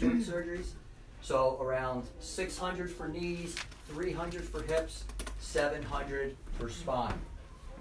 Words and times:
joint 0.00 0.22
surgeries. 0.22 0.72
So 1.22 1.58
around 1.60 2.06
600 2.20 2.90
for 2.90 3.06
knees, 3.06 3.54
300 3.88 4.42
for 4.42 4.62
hips, 4.62 5.04
700 5.40 6.34
for 6.58 6.70
spine. 6.70 7.20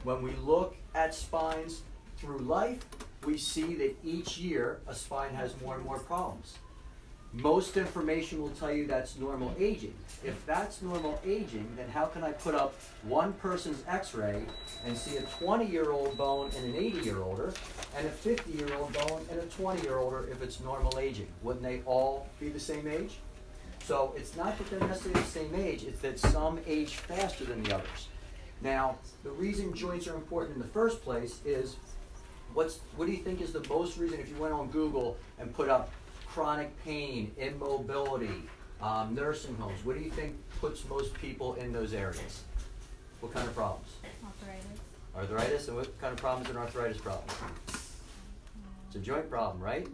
When 0.03 0.21
we 0.21 0.31
look 0.43 0.75
at 0.93 1.15
spines 1.15 1.81
through 2.17 2.39
life, 2.39 2.79
we 3.25 3.37
see 3.37 3.75
that 3.75 3.95
each 4.03 4.37
year 4.37 4.81
a 4.87 4.93
spine 4.93 5.33
has 5.33 5.59
more 5.61 5.75
and 5.75 5.85
more 5.85 5.99
problems. 5.99 6.57
Most 7.31 7.77
information 7.77 8.41
will 8.41 8.49
tell 8.49 8.71
you 8.71 8.87
that's 8.87 9.17
normal 9.17 9.53
aging. 9.59 9.93
If 10.23 10.43
that's 10.47 10.81
normal 10.81 11.21
aging, 11.23 11.67
then 11.77 11.87
how 11.87 12.05
can 12.05 12.23
I 12.23 12.31
put 12.31 12.55
up 12.55 12.73
one 13.03 13.33
person's 13.33 13.83
x 13.87 14.15
ray 14.15 14.45
and 14.83 14.97
see 14.97 15.17
a 15.17 15.21
20 15.21 15.67
year 15.67 15.91
old 15.91 16.17
bone 16.17 16.49
in 16.57 16.63
an 16.63 16.75
80 16.75 17.01
year 17.01 17.21
older 17.21 17.53
and 17.95 18.07
a 18.07 18.09
50 18.09 18.51
year 18.51 18.73
old 18.73 18.93
bone 18.93 19.23
in 19.31 19.37
a 19.37 19.43
20 19.43 19.83
year 19.83 19.97
older 19.97 20.27
if 20.31 20.41
it's 20.41 20.59
normal 20.61 20.97
aging? 20.97 21.27
Wouldn't 21.43 21.63
they 21.63 21.81
all 21.85 22.27
be 22.39 22.49
the 22.49 22.59
same 22.59 22.87
age? 22.87 23.19
So 23.83 24.13
it's 24.17 24.35
not 24.35 24.57
that 24.57 24.69
they're 24.71 24.87
necessarily 24.87 25.21
the 25.21 25.27
same 25.27 25.53
age, 25.55 25.83
it's 25.83 25.99
that 26.01 26.19
some 26.19 26.59
age 26.65 26.95
faster 26.95 27.45
than 27.45 27.61
the 27.63 27.75
others. 27.75 28.07
Now, 28.61 28.97
the 29.23 29.31
reason 29.31 29.73
joints 29.73 30.07
are 30.07 30.15
important 30.15 30.55
in 30.55 30.61
the 30.61 30.67
first 30.67 31.03
place 31.03 31.41
is 31.45 31.77
what's 32.53 32.79
what 32.95 33.05
do 33.05 33.11
you 33.11 33.19
think 33.19 33.41
is 33.41 33.53
the 33.53 33.65
most 33.69 33.97
reason 33.97 34.19
if 34.19 34.29
you 34.29 34.35
went 34.37 34.53
on 34.53 34.67
Google 34.69 35.17
and 35.37 35.53
put 35.53 35.69
up 35.69 35.91
chronic 36.29 36.71
pain, 36.83 37.31
immobility, 37.37 38.43
um, 38.81 39.15
nursing 39.15 39.55
homes, 39.55 39.83
what 39.83 39.97
do 39.97 40.03
you 40.03 40.11
think 40.11 40.35
puts 40.61 40.87
most 40.87 41.13
people 41.15 41.55
in 41.55 41.73
those 41.73 41.93
areas? 41.93 42.43
What 43.19 43.33
kind 43.33 43.47
of 43.47 43.55
problems? 43.55 43.87
Arthritis. 44.23 44.79
Arthritis, 45.15 45.67
and 45.67 45.77
what 45.77 45.99
kind 45.99 46.13
of 46.13 46.19
problems 46.19 46.49
an 46.49 46.57
arthritis 46.57 47.01
problem? 47.01 47.27
It's 47.67 48.95
a 48.95 48.99
joint 48.99 49.29
problem, 49.29 49.61
right? 49.61 49.87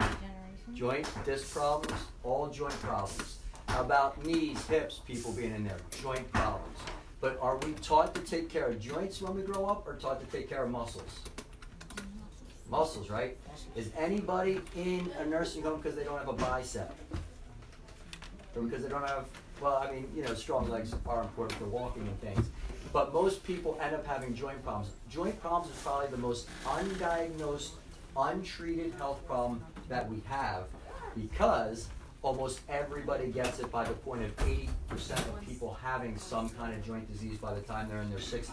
Joint, 0.73 1.07
disc 1.25 1.53
problems, 1.53 1.99
all 2.23 2.47
joint 2.47 2.79
problems. 2.81 3.39
How 3.67 3.81
about 3.81 4.23
knees, 4.25 4.63
hips, 4.67 5.01
people 5.07 5.31
being 5.31 5.55
in 5.55 5.63
there? 5.63 5.77
Joint 6.01 6.31
problems. 6.31 6.77
But 7.21 7.39
are 7.41 7.57
we 7.57 7.73
taught 7.81 8.13
to 8.15 8.21
take 8.21 8.49
care 8.49 8.67
of 8.67 8.79
joints 8.79 9.21
when 9.21 9.35
we 9.35 9.41
grow 9.41 9.65
up 9.65 9.87
or 9.87 9.95
taught 9.95 10.19
to 10.19 10.37
take 10.37 10.49
care 10.49 10.63
of 10.63 10.69
muscles? 10.69 11.21
Muscles, 12.69 13.09
right? 13.09 13.37
Is 13.75 13.89
anybody 13.97 14.59
in 14.75 15.11
a 15.19 15.25
nursing 15.25 15.63
home 15.63 15.81
because 15.81 15.95
they 15.95 16.03
don't 16.03 16.17
have 16.17 16.29
a 16.29 16.33
bicep? 16.33 16.93
Or 18.55 18.63
because 18.63 18.83
they 18.83 18.89
don't 18.89 19.07
have, 19.07 19.25
well, 19.61 19.77
I 19.77 19.91
mean, 19.91 20.07
you 20.15 20.23
know, 20.23 20.33
strong 20.33 20.69
legs 20.69 20.93
are 21.05 21.21
important 21.21 21.59
for 21.59 21.65
walking 21.65 22.03
and 22.03 22.21
things. 22.21 22.49
But 22.91 23.13
most 23.13 23.43
people 23.43 23.77
end 23.81 23.93
up 23.93 24.05
having 24.07 24.33
joint 24.33 24.63
problems. 24.63 24.91
Joint 25.09 25.39
problems 25.41 25.75
is 25.75 25.81
probably 25.81 26.07
the 26.07 26.17
most 26.17 26.47
undiagnosed, 26.63 27.71
untreated 28.17 28.93
health 28.97 29.25
problem 29.27 29.63
that 29.89 30.09
we 30.09 30.21
have 30.27 30.63
because 31.15 31.89
almost 32.21 32.61
everybody 32.69 33.27
gets 33.27 33.59
it 33.59 33.71
by 33.71 33.83
the 33.83 33.93
point 33.93 34.23
of 34.23 34.35
80% 34.37 34.67
of 35.11 35.41
people 35.47 35.77
having 35.81 36.17
some 36.17 36.49
kind 36.49 36.73
of 36.73 36.83
joint 36.83 37.11
disease 37.11 37.37
by 37.37 37.53
the 37.53 37.61
time 37.61 37.87
they're 37.87 38.01
in 38.01 38.09
their 38.09 38.19
60s. 38.19 38.49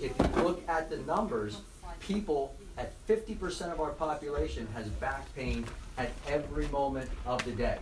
If 0.00 0.12
you 0.18 0.42
look 0.42 0.68
at 0.68 0.90
the 0.90 0.98
numbers, 0.98 1.62
people 2.00 2.54
at 2.76 2.92
50% 3.06 3.72
of 3.72 3.80
our 3.80 3.90
population 3.90 4.66
has 4.74 4.88
back 4.88 5.32
pain 5.34 5.64
at 5.98 6.10
every 6.28 6.68
moment 6.68 7.10
of 7.26 7.44
the 7.44 7.52
day. 7.52 7.78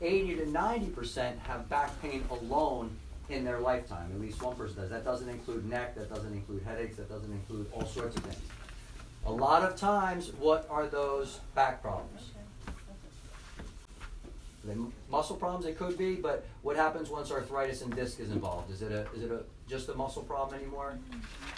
80 0.00 0.36
to 0.36 0.46
90% 0.46 1.38
have 1.40 1.68
back 1.68 2.00
pain 2.02 2.24
alone 2.30 2.96
in 3.28 3.44
their 3.44 3.60
lifetime. 3.60 4.10
At 4.12 4.20
least 4.20 4.42
one 4.42 4.54
person 4.54 4.76
does. 4.76 4.90
That 4.90 5.04
doesn't 5.04 5.28
include 5.28 5.68
neck, 5.68 5.94
that 5.94 6.12
doesn't 6.12 6.32
include 6.32 6.62
headaches, 6.62 6.96
that 6.96 7.08
doesn't 7.08 7.32
include 7.32 7.66
all 7.72 7.86
sorts 7.86 8.16
of 8.16 8.22
things. 8.22 8.42
A 9.26 9.32
lot 9.32 9.62
of 9.62 9.76
times, 9.76 10.32
what 10.38 10.66
are 10.68 10.86
those 10.86 11.40
back 11.54 11.80
problems? 11.80 12.32
Muscle 15.10 15.36
problems? 15.36 15.66
it 15.66 15.78
could 15.78 15.96
be, 15.96 16.14
but 16.16 16.46
what 16.62 16.76
happens 16.76 17.10
once 17.10 17.30
arthritis 17.30 17.82
and 17.82 17.94
disc 17.94 18.20
is 18.20 18.30
involved? 18.30 18.70
Is 18.72 18.82
it 18.82 18.92
a 18.92 19.06
is 19.14 19.22
it 19.22 19.30
a 19.30 19.42
just 19.68 19.88
a 19.88 19.94
muscle 19.94 20.22
problem 20.22 20.58
anymore? 20.58 20.98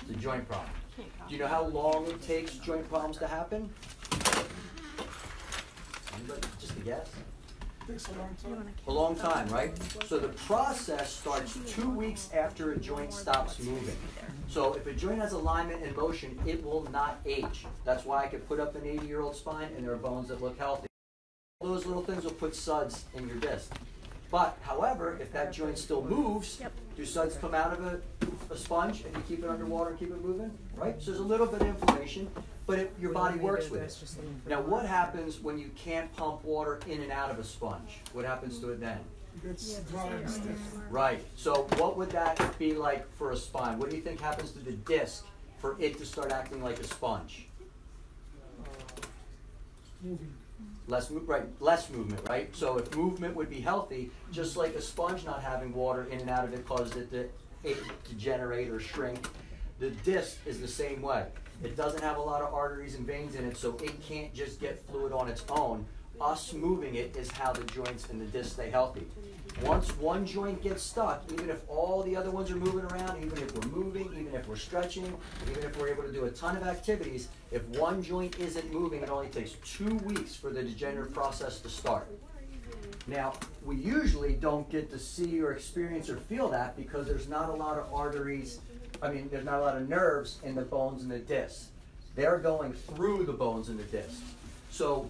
It's 0.02 0.10
a 0.10 0.14
joint 0.14 0.48
problem. 0.48 0.70
Do 0.96 1.34
you 1.34 1.38
know 1.38 1.46
how 1.46 1.64
long 1.64 2.06
it 2.06 2.22
takes 2.22 2.54
joint 2.54 2.88
problems 2.88 3.18
to 3.18 3.26
happen? 3.26 3.68
Anybody? 6.14 6.48
Just 6.58 6.76
a 6.76 6.80
guess. 6.80 7.10
A 7.88 7.92
long 8.18 8.36
time. 8.42 8.74
A 8.88 8.92
long 8.92 9.14
time, 9.14 9.48
right? 9.48 9.72
So 10.06 10.18
the 10.18 10.28
process 10.28 11.12
starts 11.12 11.56
two 11.68 11.88
weeks 11.88 12.30
after 12.34 12.72
a 12.72 12.76
joint 12.78 13.12
stops 13.12 13.60
moving. 13.60 13.96
So 14.48 14.74
if 14.74 14.86
a 14.88 14.92
joint 14.92 15.20
has 15.20 15.32
alignment 15.32 15.84
and 15.84 15.96
motion, 15.96 16.36
it 16.46 16.64
will 16.64 16.88
not 16.90 17.20
age. 17.24 17.64
That's 17.84 18.04
why 18.04 18.24
I 18.24 18.26
could 18.26 18.46
put 18.48 18.58
up 18.58 18.74
an 18.74 18.84
80 18.84 19.06
year 19.06 19.20
old 19.20 19.36
spine 19.36 19.68
and 19.76 19.84
there 19.84 19.92
are 19.92 19.96
bones 19.96 20.28
that 20.28 20.42
look 20.42 20.58
healthy. 20.58 20.88
All 21.66 21.72
those 21.72 21.86
little 21.86 22.02
things 22.02 22.22
will 22.22 22.32
put 22.32 22.54
suds 22.54 23.06
in 23.14 23.26
your 23.26 23.38
disc. 23.38 23.72
But, 24.30 24.58
however, 24.60 25.16
if 25.20 25.32
that 25.32 25.52
joint 25.52 25.78
still 25.78 26.04
moves, 26.04 26.60
do 26.96 27.04
suds 27.04 27.36
come 27.36 27.54
out 27.54 27.72
of 27.72 27.84
a, 27.84 28.00
a 28.52 28.56
sponge 28.56 29.04
and 29.04 29.16
you 29.16 29.22
keep 29.26 29.42
it 29.42 29.48
underwater 29.48 29.90
and 29.90 29.98
keep 29.98 30.10
it 30.10 30.22
moving? 30.22 30.50
Right? 30.76 31.00
So 31.00 31.10
there's 31.10 31.20
a 31.20 31.26
little 31.26 31.46
bit 31.46 31.62
of 31.62 31.68
inflammation, 31.68 32.28
but 32.66 32.78
it, 32.78 32.94
your 33.00 33.12
body 33.12 33.38
works 33.38 33.70
with 33.70 33.82
it. 33.82 34.48
Now, 34.48 34.60
what 34.60 34.84
happens 34.84 35.40
when 35.40 35.58
you 35.58 35.70
can't 35.76 36.14
pump 36.14 36.44
water 36.44 36.78
in 36.86 37.00
and 37.00 37.10
out 37.10 37.30
of 37.30 37.38
a 37.38 37.44
sponge? 37.44 38.00
What 38.12 38.24
happens 38.26 38.58
to 38.60 38.70
it 38.70 38.80
then? 38.80 38.98
It 39.36 39.48
gets 39.48 39.78
dry 39.90 40.06
and 40.08 40.30
stiff. 40.30 40.60
Right. 40.90 41.24
So, 41.36 41.66
what 41.78 41.96
would 41.96 42.10
that 42.10 42.58
be 42.58 42.74
like 42.74 43.10
for 43.16 43.32
a 43.32 43.36
spine? 43.36 43.78
What 43.78 43.90
do 43.90 43.96
you 43.96 44.02
think 44.02 44.20
happens 44.20 44.52
to 44.52 44.58
the 44.58 44.72
disc 44.72 45.24
for 45.58 45.74
it 45.80 45.98
to 45.98 46.06
start 46.06 46.32
acting 46.32 46.62
like 46.62 46.78
a 46.78 46.84
sponge? 46.84 47.46
Moving. 50.02 50.34
Less 50.88 51.10
mo- 51.10 51.22
right, 51.26 51.44
less 51.60 51.90
movement, 51.90 52.28
right? 52.28 52.54
So 52.54 52.78
if 52.78 52.94
movement 52.94 53.34
would 53.34 53.50
be 53.50 53.60
healthy, 53.60 54.10
just 54.30 54.52
mm-hmm. 54.52 54.60
like 54.60 54.74
a 54.74 54.82
sponge 54.82 55.24
not 55.24 55.42
having 55.42 55.72
water 55.74 56.04
in 56.04 56.20
and 56.20 56.30
out 56.30 56.44
of 56.44 56.54
it 56.54 56.66
causes 56.66 56.96
it 56.96 57.10
to 57.10 57.28
it 57.68 57.76
degenerate 58.08 58.68
or 58.68 58.78
shrink, 58.78 59.28
the 59.78 59.90
disc 59.90 60.38
is 60.46 60.60
the 60.60 60.68
same 60.68 61.02
way. 61.02 61.26
It 61.64 61.76
doesn't 61.76 62.02
have 62.02 62.18
a 62.18 62.20
lot 62.20 62.42
of 62.42 62.52
arteries 62.54 62.94
and 62.94 63.06
veins 63.06 63.34
in 63.34 63.44
it, 63.44 63.56
so 63.56 63.76
it 63.82 64.00
can't 64.02 64.32
just 64.32 64.60
get 64.60 64.86
fluid 64.88 65.12
on 65.12 65.28
its 65.28 65.44
own. 65.48 65.84
Us 66.20 66.52
moving 66.52 66.94
it 66.94 67.16
is 67.16 67.30
how 67.30 67.52
the 67.52 67.64
joints 67.64 68.08
and 68.08 68.20
the 68.20 68.26
disc 68.26 68.52
stay 68.52 68.70
healthy. 68.70 69.06
Once 69.62 69.90
one 69.98 70.26
joint 70.26 70.62
gets 70.62 70.82
stuck, 70.82 71.24
even 71.32 71.48
if 71.48 71.62
all 71.68 72.02
the 72.02 72.14
other 72.14 72.30
ones 72.30 72.50
are 72.50 72.56
moving 72.56 72.84
around, 72.86 73.22
even 73.24 73.38
if 73.38 73.54
we're 73.54 73.70
moving, 73.70 74.04
even 74.12 74.34
if 74.34 74.46
we're 74.46 74.56
stretching, 74.56 75.04
even 75.50 75.62
if 75.62 75.78
we're 75.78 75.88
able 75.88 76.02
to 76.02 76.12
do 76.12 76.24
a 76.24 76.30
ton 76.30 76.56
of 76.56 76.62
activities, 76.66 77.28
if 77.50 77.64
one 77.68 78.02
joint 78.02 78.38
isn't 78.38 78.72
moving, 78.72 79.02
it 79.02 79.10
only 79.10 79.28
takes 79.28 79.52
two 79.64 79.96
weeks 79.98 80.34
for 80.34 80.50
the 80.50 80.62
degenerative 80.62 81.14
process 81.14 81.60
to 81.60 81.68
start. 81.68 82.08
Now, 83.06 83.34
we 83.64 83.76
usually 83.76 84.32
don't 84.32 84.68
get 84.68 84.90
to 84.90 84.98
see 84.98 85.40
or 85.40 85.52
experience 85.52 86.10
or 86.10 86.16
feel 86.16 86.48
that 86.48 86.76
because 86.76 87.06
there's 87.06 87.28
not 87.28 87.48
a 87.48 87.52
lot 87.52 87.78
of 87.78 87.92
arteries, 87.94 88.58
I 89.00 89.10
mean, 89.10 89.28
there's 89.30 89.44
not 89.44 89.60
a 89.60 89.62
lot 89.62 89.76
of 89.76 89.88
nerves 89.88 90.38
in 90.42 90.54
the 90.54 90.62
bones 90.62 91.02
and 91.02 91.10
the 91.10 91.18
discs. 91.18 91.68
They're 92.16 92.38
going 92.38 92.72
through 92.72 93.26
the 93.26 93.32
bones 93.32 93.68
and 93.68 93.78
the 93.78 93.84
discs. 93.84 94.22
So, 94.70 95.08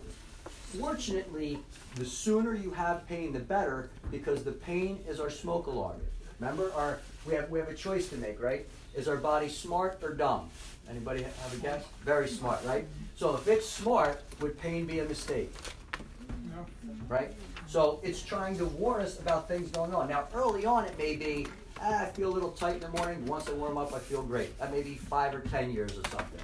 fortunately, 0.79 1.59
the 1.95 2.05
sooner 2.05 2.55
you 2.55 2.71
have 2.73 3.07
pain, 3.09 3.33
the 3.33 3.39
better 3.39 3.89
because 4.11 4.45
the 4.45 4.53
pain 4.53 4.99
is 5.09 5.21
our 5.21 5.31
smoke 5.31 5.67
alarm. 5.67 6.01
Remember, 6.39 6.71
our 6.75 6.99
we 7.25 7.35
have 7.35 7.49
we 7.49 7.59
have 7.59 7.69
a 7.69 7.75
choice 7.75 8.09
to 8.11 8.17
make, 8.17 8.43
right? 8.43 8.67
Is 8.97 9.09
our 9.09 9.17
body 9.17 9.49
smart 9.49 9.99
or 10.03 10.15
dumb? 10.15 10.49
Anybody 10.89 11.23
have 11.23 11.55
a 11.55 11.57
guess? 11.59 11.85
Very 12.05 12.29
smart, 12.29 12.65
right? 12.65 12.87
So 13.17 13.35
if 13.35 13.47
it's 13.47 13.69
smart, 13.69 14.23
would 14.41 14.59
pain 14.59 14.87
be 14.87 15.01
a 15.01 15.05
mistake? 15.05 15.53
No. 16.55 16.67
right? 17.09 17.33
So 17.67 18.01
it's 18.03 18.23
trying 18.23 18.57
to 18.59 18.65
warn 18.65 19.03
us 19.03 19.19
about 19.21 19.49
things 19.49 19.71
going 19.71 19.95
on. 19.95 20.09
Now, 20.09 20.29
early 20.33 20.65
on, 20.65 20.87
it 20.87 20.97
may 20.97 21.17
be, 21.17 21.47
ah, 21.81 22.03
I 22.03 22.07
feel 22.07 22.31
a 22.31 22.35
little 22.35 22.53
tight 22.53 22.77
in 22.77 22.81
the 22.81 22.89
morning. 22.89 23.27
Once 23.27 23.49
I 23.49 23.53
warm 23.53 23.77
up, 23.77 23.93
I 23.93 23.99
feel 23.99 24.23
great. 24.23 24.59
That 24.59 24.73
may 24.73 24.83
be 24.83 24.95
five 24.95 25.35
or 25.35 25.41
ten 25.41 25.71
years 25.73 25.93
or 25.93 26.09
something. 26.09 26.41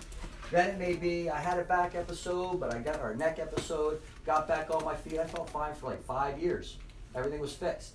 Then 0.51 0.69
it 0.71 0.79
may 0.79 0.95
be, 0.95 1.31
I 1.31 1.41
had 1.41 1.59
a 1.59 1.65
back 1.65 1.95
episode, 1.95 2.61
but 2.61 2.75
I 2.75 2.81
got 2.81 3.01
our 3.01 3.15
neck 3.15 3.39
episode, 3.39 4.03
got 4.27 4.47
back 4.47 4.71
on 4.71 4.85
my 4.85 4.95
feet. 4.95 5.19
I 5.19 5.25
felt 5.25 5.49
fine 5.49 5.75
for 5.75 5.87
like 5.87 6.03
five 6.03 6.39
years. 6.39 6.77
Everything 7.15 7.41
was 7.41 7.55
fixed. 7.55 7.95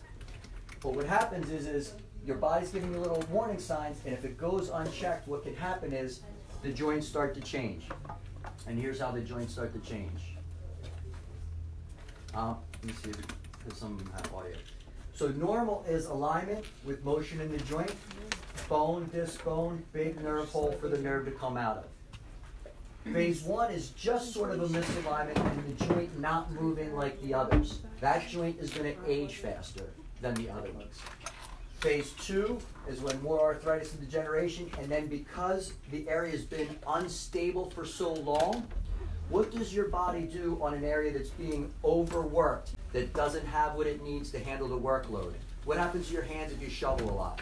But 0.81 0.93
what 0.93 1.05
happens 1.05 1.51
is, 1.51 1.67
is 1.67 1.93
your 2.27 2.35
body's 2.35 2.71
giving 2.71 2.93
you 2.93 2.99
little 2.99 3.23
warning 3.31 3.57
signs, 3.57 4.01
and 4.05 4.13
if 4.13 4.25
it 4.25 4.37
goes 4.37 4.69
unchecked, 4.69 5.27
what 5.29 5.43
can 5.43 5.55
happen 5.55 5.93
is 5.93 6.19
the 6.61 6.69
joints 6.69 7.07
start 7.07 7.33
to 7.35 7.41
change. 7.41 7.87
And 8.67 8.77
here's 8.77 8.99
how 8.99 9.11
the 9.11 9.21
joints 9.21 9.53
start 9.53 9.73
to 9.73 9.89
change. 9.89 10.35
Um, 12.35 12.57
let 12.83 12.85
me 12.85 12.93
see 13.01 13.11
if 13.65 13.77
some 13.77 13.97
have 14.13 14.33
audio. 14.33 14.57
So 15.13 15.29
normal 15.29 15.85
is 15.87 16.07
alignment 16.07 16.65
with 16.83 17.03
motion 17.05 17.39
in 17.39 17.49
the 17.49 17.59
joint, 17.59 17.93
bone, 18.67 19.09
disc 19.13 19.43
bone, 19.45 19.81
big 19.93 20.21
nerve 20.21 20.49
hole 20.49 20.73
for 20.73 20.89
the 20.89 20.97
nerve 20.97 21.25
to 21.25 21.31
come 21.31 21.55
out 21.55 21.77
of. 21.77 23.13
Phase 23.13 23.41
one 23.43 23.71
is 23.71 23.91
just 23.91 24.33
sort 24.33 24.51
of 24.51 24.61
a 24.61 24.67
misalignment 24.67 25.37
and 25.37 25.77
the 25.77 25.85
joint 25.85 26.19
not 26.19 26.51
moving 26.51 26.93
like 26.93 27.19
the 27.21 27.33
others. 27.33 27.79
That 28.01 28.27
joint 28.27 28.59
is 28.59 28.69
going 28.71 28.93
to 28.93 29.09
age 29.09 29.35
faster 29.35 29.85
than 30.21 30.33
the 30.35 30.49
other 30.49 30.69
ones. 30.73 30.99
Phase 31.79 32.11
two 32.19 32.59
is 32.87 33.01
when 33.01 33.21
more 33.21 33.39
arthritis 33.39 33.93
and 33.93 34.01
degeneration, 34.01 34.69
and 34.79 34.89
then 34.89 35.07
because 35.07 35.73
the 35.91 36.09
area 36.09 36.31
has 36.31 36.43
been 36.43 36.67
unstable 36.87 37.69
for 37.69 37.85
so 37.85 38.13
long, 38.13 38.67
What 39.29 39.51
does 39.51 39.73
your 39.73 39.89
body 39.89 40.21
do 40.21 40.57
on 40.61 40.73
an 40.73 40.85
area 40.85 41.11
that's 41.11 41.31
being 41.31 41.73
overworked, 41.83 42.71
that 42.93 43.13
doesn't 43.13 43.45
have 43.45 43.75
what 43.75 43.85
it 43.85 44.01
needs 44.01 44.31
to 44.31 44.39
handle 44.39 44.69
the 44.69 44.79
workload? 44.79 45.33
What 45.65 45.77
happens 45.77 46.07
to 46.07 46.13
your 46.13 46.23
hands 46.23 46.53
if 46.53 46.61
you 46.61 46.69
shovel 46.69 47.09
a 47.09 47.11
lot? 47.11 47.41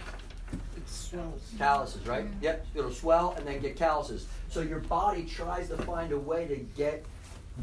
It 0.52 0.90
swells. 0.90 1.42
Calluses, 1.60 2.08
right? 2.08 2.26
Yep, 2.42 2.66
it'll 2.74 2.92
swell 2.92 3.36
and 3.38 3.46
then 3.46 3.60
get 3.60 3.76
calluses. 3.76 4.26
So 4.50 4.62
your 4.62 4.80
body 4.80 5.26
tries 5.26 5.70
to 5.70 5.78
find 5.78 6.12
a 6.12 6.18
way 6.18 6.48
to 6.48 6.56
get 6.76 7.06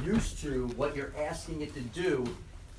used 0.04 0.38
to 0.42 0.68
what 0.76 0.94
you're 0.94 1.12
asking 1.18 1.60
it 1.62 1.74
to 1.74 1.80
do, 1.80 2.24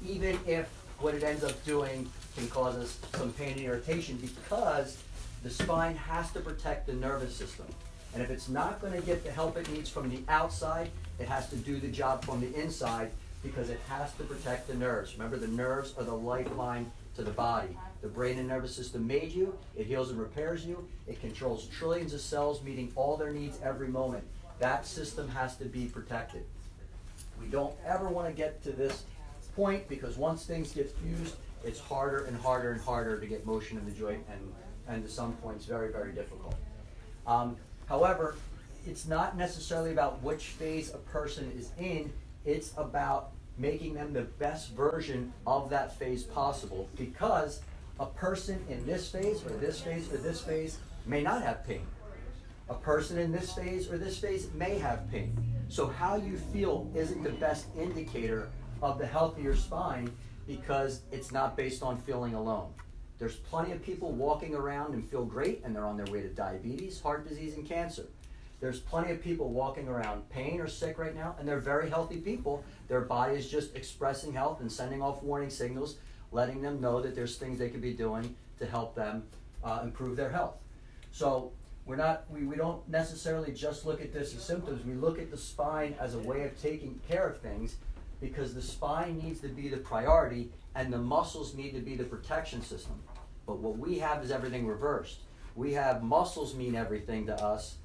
even 0.05 0.39
if 0.47 0.69
what 0.99 1.13
it 1.13 1.23
ends 1.23 1.43
up 1.43 1.61
doing 1.65 2.09
can 2.35 2.47
cause 2.49 2.75
us 2.75 2.99
some 3.15 3.31
pain 3.33 3.53
and 3.53 3.61
irritation 3.61 4.17
because 4.17 4.97
the 5.43 5.49
spine 5.49 5.95
has 5.95 6.31
to 6.31 6.39
protect 6.39 6.87
the 6.87 6.93
nervous 6.93 7.35
system. 7.35 7.65
And 8.13 8.21
if 8.21 8.29
it's 8.29 8.49
not 8.49 8.81
going 8.81 8.93
to 8.93 9.01
get 9.01 9.23
the 9.23 9.31
help 9.31 9.57
it 9.57 9.69
needs 9.71 9.89
from 9.89 10.09
the 10.09 10.19
outside, 10.29 10.89
it 11.19 11.27
has 11.27 11.49
to 11.49 11.55
do 11.55 11.79
the 11.79 11.87
job 11.87 12.23
from 12.23 12.41
the 12.41 12.53
inside 12.53 13.11
because 13.43 13.69
it 13.69 13.79
has 13.89 14.13
to 14.13 14.23
protect 14.23 14.67
the 14.67 14.75
nerves. 14.75 15.13
Remember, 15.13 15.37
the 15.37 15.47
nerves 15.47 15.93
are 15.97 16.03
the 16.03 16.13
lifeline 16.13 16.91
to 17.15 17.23
the 17.23 17.31
body. 17.31 17.77
The 18.01 18.07
brain 18.07 18.39
and 18.39 18.47
nervous 18.47 18.75
system 18.75 19.05
made 19.05 19.31
you, 19.31 19.57
it 19.75 19.85
heals 19.85 20.09
and 20.09 20.19
repairs 20.19 20.65
you, 20.65 20.87
it 21.07 21.19
controls 21.21 21.67
trillions 21.67 22.13
of 22.13 22.21
cells, 22.21 22.63
meeting 22.63 22.91
all 22.95 23.17
their 23.17 23.31
needs 23.31 23.59
every 23.63 23.87
moment. 23.87 24.23
That 24.59 24.85
system 24.85 25.27
has 25.29 25.57
to 25.57 25.65
be 25.65 25.85
protected. 25.85 26.43
We 27.41 27.47
don't 27.47 27.75
ever 27.85 28.07
want 28.07 28.27
to 28.27 28.33
get 28.33 28.63
to 28.63 28.71
this 28.71 29.03
point 29.55 29.87
because 29.89 30.17
once 30.17 30.45
things 30.45 30.71
get 30.71 30.89
fused, 30.97 31.35
it's 31.63 31.79
harder 31.79 32.25
and 32.25 32.37
harder 32.37 32.71
and 32.71 32.81
harder 32.81 33.19
to 33.19 33.25
get 33.25 33.45
motion 33.45 33.77
in 33.77 33.85
the 33.85 33.91
joint 33.91 34.23
and, 34.31 34.53
and 34.87 35.03
to 35.03 35.09
some 35.09 35.33
points 35.33 35.65
very, 35.65 35.91
very 35.91 36.11
difficult. 36.11 36.55
Um, 37.25 37.55
however, 37.87 38.35
it's 38.85 39.07
not 39.07 39.37
necessarily 39.37 39.91
about 39.91 40.21
which 40.21 40.47
phase 40.47 40.93
a 40.93 40.97
person 40.97 41.51
is 41.57 41.71
in, 41.79 42.11
it's 42.45 42.73
about 42.77 43.31
making 43.57 43.93
them 43.93 44.13
the 44.13 44.23
best 44.23 44.71
version 44.71 45.31
of 45.47 45.69
that 45.69 45.97
phase 45.97 46.23
possible 46.23 46.89
because 46.97 47.61
a 47.99 48.05
person 48.05 48.63
in 48.69 48.85
this 48.85 49.09
phase 49.09 49.45
or 49.45 49.49
this 49.49 49.79
phase 49.79 50.11
or 50.11 50.17
this 50.17 50.41
phase 50.41 50.79
may 51.05 51.21
not 51.21 51.41
have 51.41 51.65
pain. 51.65 51.85
A 52.69 52.73
person 52.73 53.17
in 53.17 53.31
this 53.31 53.53
phase 53.53 53.91
or 53.91 53.97
this 53.97 54.17
phase 54.17 54.47
may 54.55 54.79
have 54.79 55.09
pain. 55.11 55.35
So, 55.69 55.87
how 55.87 56.15
you 56.15 56.37
feel 56.37 56.89
isn't 56.95 57.23
the 57.23 57.31
best 57.31 57.67
indicator 57.77 58.49
of 58.81 58.97
the 58.97 59.05
health 59.05 59.37
of 59.37 59.43
your 59.43 59.55
spine 59.55 60.11
because 60.47 61.01
it's 61.11 61.31
not 61.31 61.55
based 61.55 61.83
on 61.83 61.97
feeling 61.97 62.33
alone. 62.33 62.73
There's 63.19 63.35
plenty 63.35 63.71
of 63.71 63.83
people 63.83 64.11
walking 64.11 64.55
around 64.55 64.93
and 64.93 65.07
feel 65.07 65.23
great 65.23 65.61
and 65.63 65.75
they're 65.75 65.85
on 65.85 65.97
their 65.97 66.11
way 66.11 66.21
to 66.21 66.29
diabetes, 66.29 66.99
heart 66.99 67.27
disease, 67.27 67.55
and 67.55 67.67
cancer. 67.67 68.05
There's 68.59 68.79
plenty 68.79 69.11
of 69.11 69.21
people 69.21 69.49
walking 69.49 69.87
around 69.87 70.29
pain 70.29 70.59
or 70.59 70.67
sick 70.67 70.97
right 70.97 71.15
now 71.15 71.35
and 71.39 71.47
they're 71.47 71.59
very 71.59 71.89
healthy 71.89 72.17
people. 72.17 72.63
Their 72.87 73.01
body 73.01 73.35
is 73.35 73.49
just 73.49 73.75
expressing 73.75 74.33
health 74.33 74.61
and 74.61 74.71
sending 74.71 75.01
off 75.01 75.21
warning 75.23 75.49
signals, 75.49 75.97
letting 76.31 76.61
them 76.61 76.81
know 76.81 77.01
that 77.01 77.15
there's 77.15 77.37
things 77.37 77.59
they 77.59 77.69
could 77.69 77.81
be 77.81 77.93
doing 77.93 78.35
to 78.59 78.65
help 78.65 78.95
them 78.95 79.23
uh, 79.63 79.81
improve 79.83 80.17
their 80.17 80.29
health. 80.29 80.55
So, 81.11 81.51
we're 81.85 81.95
not 81.97 82.23
we, 82.29 82.43
we 82.43 82.55
don't 82.55 82.87
necessarily 82.87 83.51
just 83.51 83.85
look 83.85 84.01
at 84.01 84.13
this 84.13 84.33
as 84.33 84.41
symptoms 84.41 84.85
we 84.85 84.93
look 84.93 85.19
at 85.19 85.29
the 85.29 85.37
spine 85.37 85.95
as 85.99 86.15
a 86.15 86.19
way 86.19 86.43
of 86.43 86.61
taking 86.61 86.99
care 87.09 87.27
of 87.27 87.39
things 87.39 87.75
because 88.23 88.53
the 88.53 88.61
spine 88.61 89.19
needs 89.21 89.41
to 89.41 89.49
be 89.49 89.67
the 89.67 89.77
priority 89.77 90.49
and 90.75 90.91
the 90.91 90.97
muscles 90.97 91.53
need 91.53 91.73
to 91.73 91.81
be 91.81 91.97
the 91.97 92.05
protection 92.05 92.61
system. 92.61 92.95
But 93.45 93.59
what 93.59 93.77
we 93.77 93.99
have 93.99 94.23
is 94.23 94.31
everything 94.31 94.65
reversed. 94.65 95.19
We 95.55 95.73
have 95.73 96.01
muscles 96.01 96.55
mean 96.55 96.73
everything 96.73 97.25
to 97.25 97.35
us 97.35 97.75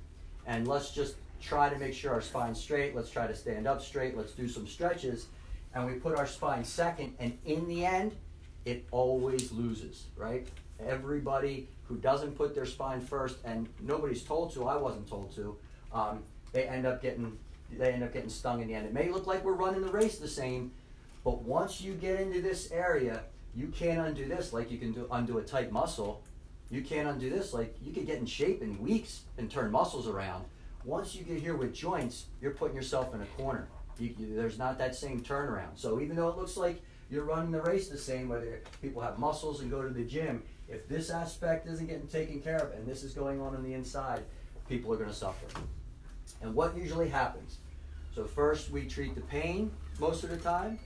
and 0.46 0.68
let's 0.68 0.92
just 0.92 1.16
try 1.42 1.68
to 1.68 1.76
make 1.76 1.92
sure 1.92 2.12
our 2.12 2.20
spine's 2.20 2.60
straight. 2.60 2.94
Let's 2.94 3.10
try 3.10 3.26
to 3.26 3.34
stand 3.34 3.66
up 3.66 3.82
straight. 3.82 4.16
Let's 4.16 4.32
do 4.32 4.48
some 4.48 4.68
stretches. 4.68 5.26
And 5.74 5.84
we 5.84 5.94
put 5.94 6.16
our 6.16 6.26
spine 6.26 6.64
second 6.64 7.14
and 7.18 7.36
in 7.44 7.66
the 7.66 7.84
end 7.84 8.14
it 8.64 8.86
always 8.92 9.50
loses 9.50 10.04
right? 10.16 10.46
Everybody 10.78 11.68
who 11.88 11.96
doesn't 11.96 12.36
put 12.36 12.54
their 12.54 12.66
spine 12.66 13.00
first, 13.00 13.38
and 13.44 13.66
nobody's 13.80 14.22
told 14.22 14.52
to, 14.54 14.68
I 14.68 14.76
wasn't 14.76 15.08
told 15.08 15.34
to, 15.34 15.56
um, 15.92 16.22
they 16.52 16.68
end 16.68 16.86
up 16.86 17.02
getting 17.02 17.36
they 17.70 17.92
end 17.92 18.02
up 18.02 18.12
getting 18.12 18.28
stung 18.28 18.60
in 18.62 18.68
the 18.68 18.74
end. 18.74 18.86
It 18.86 18.92
may 18.92 19.10
look 19.10 19.26
like 19.26 19.44
we're 19.44 19.52
running 19.52 19.82
the 19.82 19.92
race 19.92 20.18
the 20.18 20.28
same, 20.28 20.72
but 21.24 21.42
once 21.42 21.80
you 21.80 21.94
get 21.94 22.20
into 22.20 22.40
this 22.40 22.70
area, 22.70 23.22
you 23.54 23.68
can't 23.68 24.06
undo 24.06 24.26
this 24.26 24.52
like 24.52 24.70
you 24.70 24.78
can 24.78 24.92
do 24.92 25.06
undo 25.10 25.38
a 25.38 25.42
tight 25.42 25.72
muscle. 25.72 26.22
You 26.70 26.82
can't 26.82 27.08
undo 27.08 27.30
this 27.30 27.52
like 27.52 27.74
you 27.82 27.92
could 27.92 28.06
get 28.06 28.18
in 28.18 28.26
shape 28.26 28.62
in 28.62 28.80
weeks 28.80 29.22
and 29.36 29.50
turn 29.50 29.70
muscles 29.70 30.06
around. 30.06 30.44
Once 30.84 31.14
you 31.14 31.24
get 31.24 31.40
here 31.40 31.56
with 31.56 31.74
joints, 31.74 32.26
you're 32.40 32.52
putting 32.52 32.76
yourself 32.76 33.14
in 33.14 33.20
a 33.20 33.26
corner. 33.42 33.68
You, 33.98 34.14
you, 34.18 34.36
there's 34.36 34.58
not 34.58 34.78
that 34.78 34.94
same 34.94 35.22
turnaround. 35.22 35.76
So 35.76 36.00
even 36.00 36.16
though 36.16 36.28
it 36.28 36.36
looks 36.36 36.56
like 36.56 36.82
you're 37.10 37.24
running 37.24 37.50
the 37.50 37.60
race 37.62 37.88
the 37.88 37.98
same, 37.98 38.28
whether 38.28 38.62
people 38.80 39.02
have 39.02 39.18
muscles 39.18 39.60
and 39.60 39.70
go 39.70 39.82
to 39.82 39.88
the 39.88 40.04
gym, 40.04 40.42
if 40.68 40.86
this 40.88 41.10
aspect 41.10 41.66
isn't 41.66 41.86
getting 41.86 42.06
taken 42.06 42.40
care 42.40 42.58
of 42.58 42.72
and 42.72 42.86
this 42.86 43.02
is 43.02 43.12
going 43.12 43.40
on 43.40 43.56
on 43.56 43.62
the 43.62 43.74
inside, 43.74 44.22
people 44.68 44.92
are 44.92 44.96
going 44.96 45.08
to 45.08 45.14
suffer. 45.14 45.46
And 46.42 46.54
what 46.54 46.76
usually 46.76 47.08
happens? 47.08 47.58
So, 48.14 48.24
first 48.24 48.70
we 48.70 48.86
treat 48.86 49.14
the 49.14 49.20
pain 49.22 49.70
most 49.98 50.24
of 50.24 50.30
the 50.30 50.36
time. 50.36 50.78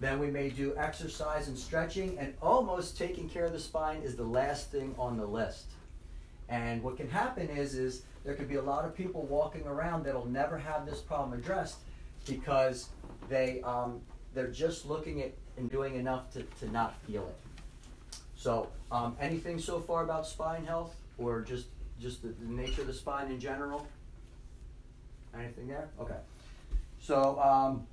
Then 0.00 0.18
we 0.18 0.26
may 0.26 0.50
do 0.50 0.74
exercise 0.76 1.48
and 1.48 1.56
stretching, 1.56 2.18
and 2.18 2.34
almost 2.42 2.98
taking 2.98 3.28
care 3.28 3.44
of 3.44 3.52
the 3.52 3.60
spine 3.60 4.02
is 4.02 4.16
the 4.16 4.24
last 4.24 4.70
thing 4.70 4.94
on 4.98 5.16
the 5.16 5.24
list. 5.24 5.66
And 6.48 6.82
what 6.82 6.96
can 6.96 7.08
happen 7.08 7.48
is, 7.48 7.74
is 7.74 8.02
there 8.24 8.34
could 8.34 8.48
be 8.48 8.56
a 8.56 8.62
lot 8.62 8.84
of 8.84 8.94
people 8.94 9.22
walking 9.22 9.66
around 9.66 10.04
that'll 10.04 10.26
never 10.26 10.58
have 10.58 10.84
this 10.84 11.00
problem 11.00 11.38
addressed 11.38 11.78
because 12.26 12.88
they 13.28 13.62
um, 13.62 14.00
they're 14.34 14.48
just 14.48 14.86
looking 14.86 15.22
at 15.22 15.32
and 15.56 15.70
doing 15.70 15.94
enough 15.94 16.32
to, 16.32 16.42
to 16.60 16.70
not 16.72 16.96
feel 17.06 17.22
it. 17.22 17.36
So, 18.36 18.68
um, 18.90 19.16
anything 19.20 19.58
so 19.58 19.80
far 19.80 20.02
about 20.02 20.26
spine 20.26 20.64
health, 20.64 20.96
or 21.18 21.40
just 21.40 21.68
just 22.00 22.22
the, 22.22 22.28
the, 22.28 22.52
nature 22.52 22.80
of 22.80 22.88
the 22.88 22.92
spine 22.92 23.30
in 23.30 23.38
general? 23.38 23.86
Anything 25.38 25.68
there? 25.68 25.88
Okay. 26.00 26.16
So, 27.00 27.38
um, 27.40 27.86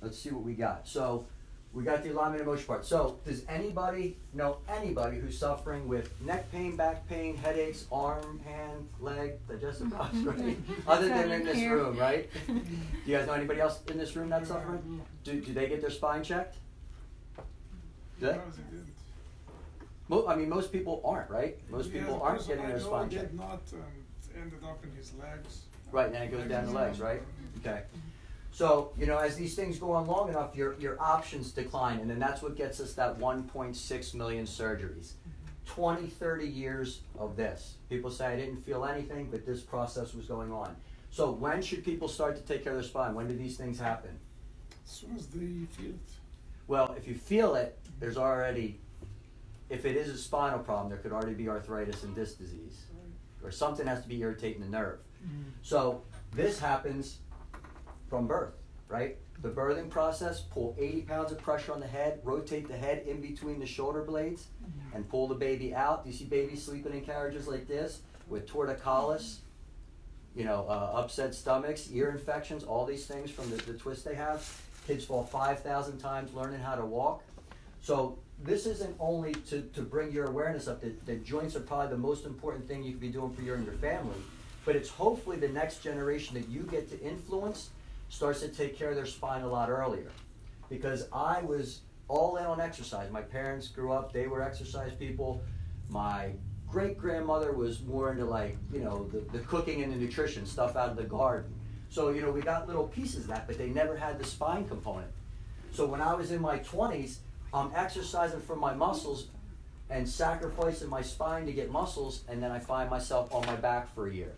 let's 0.00 0.18
see 0.18 0.30
what 0.30 0.44
we 0.44 0.54
got. 0.54 0.86
So, 0.86 1.26
we 1.72 1.84
got 1.84 2.02
the 2.02 2.10
alignment 2.12 2.42
and 2.42 2.50
motion 2.50 2.66
part. 2.66 2.84
So, 2.84 3.18
does 3.24 3.44
anybody 3.48 4.16
know 4.34 4.58
anybody 4.68 5.18
who's 5.18 5.38
suffering 5.38 5.88
with 5.88 6.12
neck 6.20 6.50
pain, 6.52 6.76
back 6.76 7.08
pain, 7.08 7.36
headaches, 7.36 7.86
arm, 7.90 8.40
hand, 8.44 8.88
leg, 9.00 9.32
digestive 9.48 9.90
box, 9.90 10.14
right? 10.18 10.56
Other 10.86 11.08
than 11.08 11.30
in 11.30 11.44
this 11.44 11.58
room, 11.62 11.96
right? 11.96 12.28
do 12.46 12.54
you 13.06 13.16
guys 13.16 13.26
know 13.26 13.32
anybody 13.32 13.60
else 13.60 13.80
in 13.90 13.96
this 13.96 14.14
room 14.14 14.28
that's 14.28 14.48
suffering? 14.48 15.00
Do, 15.24 15.40
do 15.40 15.52
they 15.54 15.68
get 15.68 15.80
their 15.80 15.90
spine 15.90 16.22
checked? 16.22 16.56
Do 18.20 18.26
they? 18.26 18.38
Mo- 20.08 20.26
I 20.28 20.36
mean, 20.36 20.50
most 20.50 20.72
people 20.72 21.00
aren't, 21.04 21.30
right? 21.30 21.56
Most 21.70 21.90
Yeah, 21.90 22.00
people 22.02 22.20
aren't 22.22 22.46
getting 22.46 22.64
I 22.64 22.68
their 22.68 22.78
know 22.78 22.84
spine 22.84 23.08
did 23.08 23.20
checked. 23.20 23.34
not, 23.34 23.62
um, 23.72 23.80
ended 24.36 24.62
up 24.62 24.84
in 24.84 24.90
his 24.94 25.12
legs. 25.14 25.62
Right, 25.92 26.06
and 26.06 26.16
it 26.16 26.32
goes 26.32 26.48
down 26.48 26.66
the 26.66 26.72
legs, 26.72 27.00
right? 27.00 27.22
Okay. 27.60 27.82
So, 28.50 28.92
you 28.98 29.06
know, 29.06 29.18
as 29.18 29.36
these 29.36 29.54
things 29.54 29.78
go 29.78 29.92
on 29.92 30.06
long 30.06 30.28
enough, 30.28 30.56
your, 30.56 30.74
your 30.78 31.00
options 31.00 31.52
decline, 31.52 32.00
and 32.00 32.10
then 32.10 32.18
that's 32.18 32.42
what 32.42 32.56
gets 32.56 32.80
us 32.80 32.92
that 32.94 33.18
1.6 33.18 34.14
million 34.14 34.44
surgeries. 34.46 35.12
20, 35.66 36.06
30 36.06 36.46
years 36.46 37.00
of 37.18 37.36
this. 37.36 37.74
People 37.88 38.10
say 38.10 38.26
I 38.26 38.36
didn't 38.36 38.58
feel 38.58 38.84
anything, 38.84 39.28
but 39.30 39.46
this 39.46 39.60
process 39.60 40.12
was 40.12 40.26
going 40.26 40.52
on. 40.52 40.76
So, 41.10 41.30
when 41.30 41.62
should 41.62 41.84
people 41.84 42.08
start 42.08 42.36
to 42.36 42.42
take 42.42 42.64
care 42.64 42.72
of 42.72 42.78
their 42.78 42.88
spine? 42.88 43.14
When 43.14 43.28
do 43.28 43.36
these 43.36 43.56
things 43.56 43.78
happen? 43.78 44.18
As 44.84 44.90
soon 44.90 45.16
as 45.16 45.26
they 45.28 45.38
feel 45.38 45.90
it. 45.90 46.10
Well, 46.68 46.94
if 46.98 47.06
you 47.06 47.14
feel 47.14 47.54
it, 47.54 47.78
there's 48.00 48.16
already, 48.16 48.80
if 49.70 49.84
it 49.84 49.96
is 49.96 50.08
a 50.08 50.18
spinal 50.18 50.58
problem, 50.58 50.88
there 50.88 50.98
could 50.98 51.12
already 51.12 51.34
be 51.34 51.48
arthritis 51.48 52.02
and 52.02 52.14
disc 52.14 52.38
disease, 52.38 52.82
or 53.42 53.50
something 53.50 53.86
has 53.86 54.02
to 54.02 54.08
be 54.08 54.20
irritating 54.20 54.60
the 54.60 54.68
nerve. 54.68 54.98
So 55.62 56.02
this 56.32 56.58
happens 56.58 57.18
from 58.08 58.26
birth, 58.26 58.54
right? 58.88 59.16
The 59.40 59.48
birthing 59.48 59.90
process, 59.90 60.40
pull 60.40 60.76
80 60.78 61.02
pounds 61.02 61.32
of 61.32 61.38
pressure 61.38 61.72
on 61.72 61.80
the 61.80 61.86
head, 61.86 62.20
rotate 62.22 62.68
the 62.68 62.76
head 62.76 63.04
in 63.06 63.20
between 63.20 63.58
the 63.58 63.66
shoulder 63.66 64.02
blades, 64.02 64.46
and 64.94 65.08
pull 65.08 65.26
the 65.28 65.34
baby 65.34 65.74
out. 65.74 66.04
Do 66.04 66.10
you 66.10 66.16
see 66.16 66.24
babies 66.24 66.62
sleeping 66.62 66.92
in 66.92 67.00
carriages 67.00 67.48
like 67.48 67.66
this 67.66 68.02
with 68.28 68.46
torticollis, 68.48 69.38
you 70.36 70.44
know, 70.44 70.66
uh, 70.68 70.92
upset 70.94 71.34
stomachs, 71.34 71.90
ear 71.92 72.10
infections, 72.10 72.62
all 72.62 72.86
these 72.86 73.06
things 73.06 73.30
from 73.30 73.50
the, 73.50 73.56
the 73.56 73.74
twist 73.74 74.04
they 74.04 74.14
have? 74.14 74.48
Kids 74.86 75.04
fall 75.04 75.24
5,000 75.24 75.98
times 75.98 76.34
learning 76.34 76.60
how 76.60 76.74
to 76.74 76.84
walk. 76.84 77.22
So 77.82 78.18
this 78.42 78.66
isn't 78.66 78.96
only 78.98 79.32
to, 79.34 79.62
to 79.62 79.82
bring 79.82 80.12
your 80.12 80.26
awareness 80.26 80.68
up 80.68 80.80
that, 80.82 81.04
that 81.06 81.24
joints 81.24 81.56
are 81.56 81.60
probably 81.60 81.88
the 81.88 81.98
most 81.98 82.26
important 82.26 82.66
thing 82.66 82.82
you 82.82 82.92
can 82.92 83.00
be 83.00 83.08
doing 83.08 83.32
for 83.32 83.42
you 83.42 83.54
and 83.54 83.64
your 83.64 83.74
family, 83.74 84.16
but 84.64 84.76
it's 84.76 84.88
hopefully 84.88 85.36
the 85.36 85.48
next 85.48 85.82
generation 85.82 86.34
that 86.34 86.48
you 86.48 86.62
get 86.62 86.90
to 86.90 87.00
influence 87.00 87.70
starts 88.08 88.40
to 88.40 88.48
take 88.48 88.76
care 88.76 88.90
of 88.90 88.96
their 88.96 89.06
spine 89.06 89.42
a 89.42 89.48
lot 89.48 89.70
earlier. 89.70 90.10
Because 90.68 91.08
I 91.12 91.42
was 91.42 91.80
all 92.08 92.36
in 92.36 92.44
on 92.44 92.60
exercise. 92.60 93.10
My 93.10 93.22
parents 93.22 93.68
grew 93.68 93.92
up, 93.92 94.12
they 94.12 94.26
were 94.26 94.42
exercise 94.42 94.92
people. 94.92 95.42
My 95.88 96.32
great 96.68 96.98
grandmother 96.98 97.52
was 97.52 97.82
more 97.82 98.12
into 98.12 98.24
like, 98.24 98.56
you 98.72 98.80
know, 98.80 99.08
the, 99.12 99.20
the 99.36 99.44
cooking 99.44 99.82
and 99.82 99.92
the 99.92 99.96
nutrition, 99.96 100.46
stuff 100.46 100.76
out 100.76 100.90
of 100.90 100.96
the 100.96 101.04
garden. 101.04 101.52
So, 101.90 102.10
you 102.10 102.22
know, 102.22 102.30
we 102.30 102.40
got 102.40 102.66
little 102.66 102.86
pieces 102.86 103.24
of 103.24 103.26
that, 103.28 103.46
but 103.46 103.58
they 103.58 103.68
never 103.68 103.96
had 103.96 104.18
the 104.18 104.24
spine 104.24 104.66
component. 104.66 105.10
So 105.72 105.86
when 105.86 106.00
I 106.00 106.14
was 106.14 106.30
in 106.30 106.40
my 106.40 106.58
twenties, 106.58 107.20
I'm 107.52 107.70
exercising 107.74 108.40
for 108.40 108.56
my 108.56 108.74
muscles 108.74 109.28
and 109.90 110.08
sacrificing 110.08 110.88
my 110.88 111.02
spine 111.02 111.44
to 111.44 111.52
get 111.52 111.70
muscles, 111.70 112.24
and 112.28 112.42
then 112.42 112.50
I 112.50 112.58
find 112.58 112.88
myself 112.88 113.34
on 113.34 113.44
my 113.46 113.56
back 113.56 113.94
for 113.94 114.06
a 114.06 114.14
year. 114.14 114.32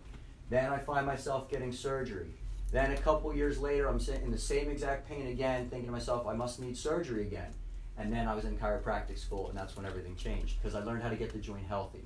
Then 0.51 0.73
I 0.73 0.79
find 0.79 1.07
myself 1.07 1.51
getting 1.51 1.73
surgery. 1.73 2.35
Then 2.71 2.91
a 2.93 2.97
couple 2.97 3.35
years 3.35 3.59
later, 3.59 3.89
I'm 3.89 4.01
in 4.23 4.31
the 4.31 4.39
same 4.39 4.69
exact 4.69 5.09
pain 5.09 5.29
again, 5.29 5.69
thinking 5.69 5.87
to 5.87 5.93
myself, 5.93 6.27
I 6.27 6.35
must 6.35 6.61
need 6.61 6.77
surgery 6.77 7.23
again. 7.23 7.53
And 7.97 8.13
then 8.13 8.27
I 8.27 8.35
was 8.35 8.45
in 8.45 8.59
chiropractic 8.59 9.19
school, 9.19 9.49
and 9.49 9.57
that's 9.57 9.77
when 9.77 9.87
everything 9.87 10.17
changed 10.17 10.61
because 10.61 10.75
I 10.75 10.83
learned 10.83 11.03
how 11.03 11.09
to 11.09 11.17
get 11.17 11.33
the 11.33 11.39
joint 11.39 11.67
healthy. 11.69 12.05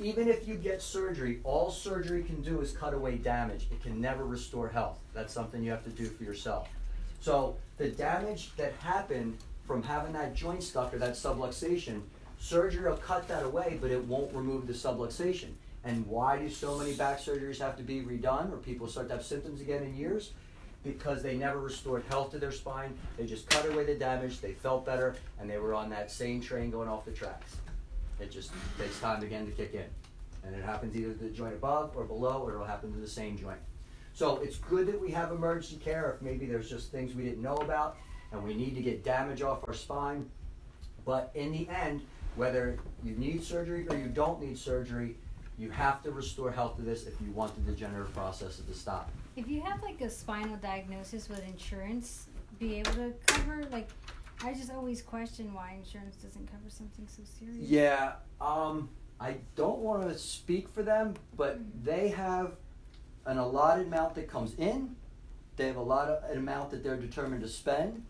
Even 0.00 0.26
if 0.26 0.48
you 0.48 0.56
get 0.56 0.82
surgery, 0.82 1.40
all 1.44 1.70
surgery 1.70 2.24
can 2.24 2.42
do 2.42 2.60
is 2.60 2.72
cut 2.72 2.94
away 2.94 3.16
damage. 3.16 3.68
It 3.70 3.80
can 3.80 4.00
never 4.00 4.24
restore 4.24 4.68
health. 4.68 4.98
That's 5.14 5.32
something 5.32 5.62
you 5.62 5.70
have 5.70 5.84
to 5.84 5.90
do 5.90 6.06
for 6.06 6.24
yourself. 6.24 6.68
So 7.20 7.56
the 7.78 7.88
damage 7.88 8.54
that 8.56 8.72
happened 8.80 9.38
from 9.66 9.84
having 9.84 10.12
that 10.14 10.34
joint 10.34 10.64
stuck 10.64 10.92
or 10.92 10.98
that 10.98 11.12
subluxation, 11.12 12.02
surgery 12.38 12.90
will 12.90 12.96
cut 12.96 13.28
that 13.28 13.44
away, 13.44 13.78
but 13.80 13.92
it 13.92 14.04
won't 14.04 14.34
remove 14.34 14.66
the 14.66 14.72
subluxation. 14.72 15.52
And 15.84 16.06
why 16.06 16.38
do 16.38 16.48
so 16.48 16.78
many 16.78 16.94
back 16.94 17.18
surgeries 17.18 17.58
have 17.58 17.76
to 17.76 17.82
be 17.82 18.00
redone 18.00 18.52
or 18.52 18.56
people 18.56 18.88
start 18.88 19.08
to 19.08 19.14
have 19.14 19.24
symptoms 19.24 19.60
again 19.60 19.82
in 19.82 19.94
years? 19.94 20.32
Because 20.82 21.22
they 21.22 21.36
never 21.36 21.60
restored 21.60 22.04
health 22.08 22.30
to 22.32 22.38
their 22.38 22.52
spine. 22.52 22.96
They 23.16 23.26
just 23.26 23.48
cut 23.50 23.66
away 23.66 23.84
the 23.84 23.94
damage, 23.94 24.40
they 24.40 24.52
felt 24.52 24.84
better, 24.84 25.16
and 25.38 25.48
they 25.48 25.58
were 25.58 25.74
on 25.74 25.90
that 25.90 26.10
same 26.10 26.40
train 26.40 26.70
going 26.70 26.88
off 26.88 27.04
the 27.04 27.12
tracks. 27.12 27.56
It 28.20 28.30
just 28.30 28.50
takes 28.78 28.98
time 29.00 29.22
again 29.22 29.46
to 29.46 29.52
kick 29.52 29.74
in. 29.74 29.86
And 30.46 30.54
it 30.54 30.64
happens 30.64 30.94
either 30.96 31.12
to 31.12 31.24
the 31.24 31.30
joint 31.30 31.54
above 31.54 31.96
or 31.96 32.04
below, 32.04 32.42
or 32.42 32.52
it'll 32.52 32.66
happen 32.66 32.92
to 32.92 33.00
the 33.00 33.08
same 33.08 33.38
joint. 33.38 33.58
So 34.14 34.36
it's 34.36 34.58
good 34.58 34.86
that 34.86 35.00
we 35.00 35.10
have 35.10 35.32
emergency 35.32 35.76
care 35.76 36.12
if 36.14 36.22
maybe 36.22 36.46
there's 36.46 36.70
just 36.70 36.92
things 36.92 37.14
we 37.14 37.24
didn't 37.24 37.42
know 37.42 37.56
about 37.56 37.96
and 38.30 38.42
we 38.42 38.54
need 38.54 38.74
to 38.74 38.82
get 38.82 39.04
damage 39.04 39.42
off 39.42 39.66
our 39.66 39.74
spine. 39.74 40.28
But 41.04 41.30
in 41.34 41.52
the 41.52 41.68
end, 41.68 42.02
whether 42.36 42.78
you 43.02 43.14
need 43.16 43.42
surgery 43.42 43.86
or 43.88 43.96
you 43.96 44.08
don't 44.08 44.40
need 44.40 44.58
surgery, 44.58 45.16
you 45.58 45.70
have 45.70 46.02
to 46.02 46.10
restore 46.10 46.50
health 46.50 46.76
to 46.76 46.82
this 46.82 47.06
if 47.06 47.14
you 47.20 47.30
want 47.30 47.54
the 47.54 47.72
degenerative 47.72 48.12
process 48.14 48.56
to 48.56 48.74
stop. 48.74 49.10
If 49.36 49.48
you 49.48 49.60
have 49.62 49.82
like 49.82 50.00
a 50.00 50.10
spinal 50.10 50.56
diagnosis 50.56 51.28
with 51.28 51.46
insurance, 51.46 52.26
be 52.58 52.76
able 52.78 52.92
to 52.92 53.12
cover 53.26 53.64
like 53.70 53.88
I 54.42 54.52
just 54.52 54.70
always 54.70 55.00
question 55.00 55.54
why 55.54 55.76
insurance 55.78 56.16
doesn't 56.16 56.50
cover 56.50 56.68
something 56.68 57.06
so 57.06 57.22
serious. 57.38 57.68
Yeah, 57.68 58.14
um, 58.40 58.88
I 59.20 59.36
don't 59.54 59.78
want 59.78 60.08
to 60.08 60.18
speak 60.18 60.68
for 60.68 60.82
them, 60.82 61.14
but 61.36 61.60
they 61.82 62.08
have 62.08 62.56
an 63.26 63.38
allotted 63.38 63.86
amount 63.86 64.16
that 64.16 64.28
comes 64.28 64.54
in. 64.56 64.96
They 65.56 65.68
have 65.68 65.76
a 65.76 65.82
lot 65.82 66.08
of 66.08 66.28
an 66.30 66.36
amount 66.36 66.70
that 66.72 66.82
they're 66.82 66.96
determined 66.96 67.42
to 67.42 67.48
spend, 67.48 68.04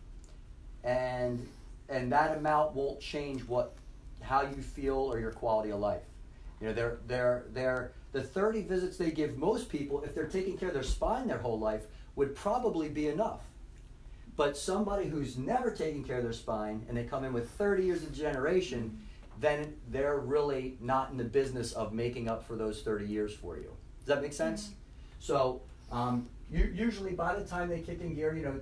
and 0.83 1.47
and 1.89 2.11
that 2.11 2.37
amount 2.37 2.73
won't 2.73 2.99
change 2.99 3.41
what 3.43 3.75
how 4.21 4.41
you 4.41 4.61
feel 4.61 4.97
or 4.97 5.19
your 5.19 5.31
quality 5.31 5.69
of 5.69 5.79
life. 5.79 6.01
You 6.61 6.67
know, 6.67 6.73
they're, 6.73 6.97
they're, 7.07 7.45
they're, 7.53 7.91
the 8.11 8.21
30 8.21 8.61
visits 8.63 8.97
they 8.97 9.11
give 9.11 9.37
most 9.37 9.69
people, 9.69 10.03
if 10.03 10.15
they're 10.15 10.27
taking 10.27 10.57
care 10.57 10.69
of 10.69 10.73
their 10.73 10.83
spine 10.83 11.27
their 11.27 11.37
whole 11.37 11.59
life, 11.59 11.83
would 12.15 12.35
probably 12.35 12.89
be 12.89 13.07
enough. 13.07 13.41
But 14.37 14.57
somebody 14.57 15.07
who's 15.07 15.37
never 15.37 15.71
taken 15.71 16.03
care 16.03 16.17
of 16.17 16.23
their 16.23 16.33
spine 16.33 16.85
and 16.87 16.97
they 16.97 17.03
come 17.03 17.23
in 17.23 17.33
with 17.33 17.49
30 17.51 17.83
years 17.83 18.03
of 18.03 18.13
generation, 18.13 19.01
then 19.39 19.75
they're 19.89 20.19
really 20.19 20.77
not 20.79 21.11
in 21.11 21.17
the 21.17 21.23
business 21.23 21.73
of 21.73 21.93
making 21.93 22.29
up 22.29 22.45
for 22.45 22.55
those 22.55 22.81
30 22.81 23.05
years 23.05 23.33
for 23.33 23.57
you. 23.57 23.71
Does 23.99 24.07
that 24.07 24.21
make 24.21 24.33
sense? 24.33 24.65
Mm-hmm. 24.65 24.73
So, 25.19 25.61
um, 25.91 26.27
you, 26.51 26.71
usually 26.73 27.13
by 27.13 27.35
the 27.35 27.45
time 27.45 27.69
they 27.69 27.79
kick 27.79 28.01
in 28.01 28.13
gear, 28.13 28.35
you 28.35 28.43
know, 28.43 28.59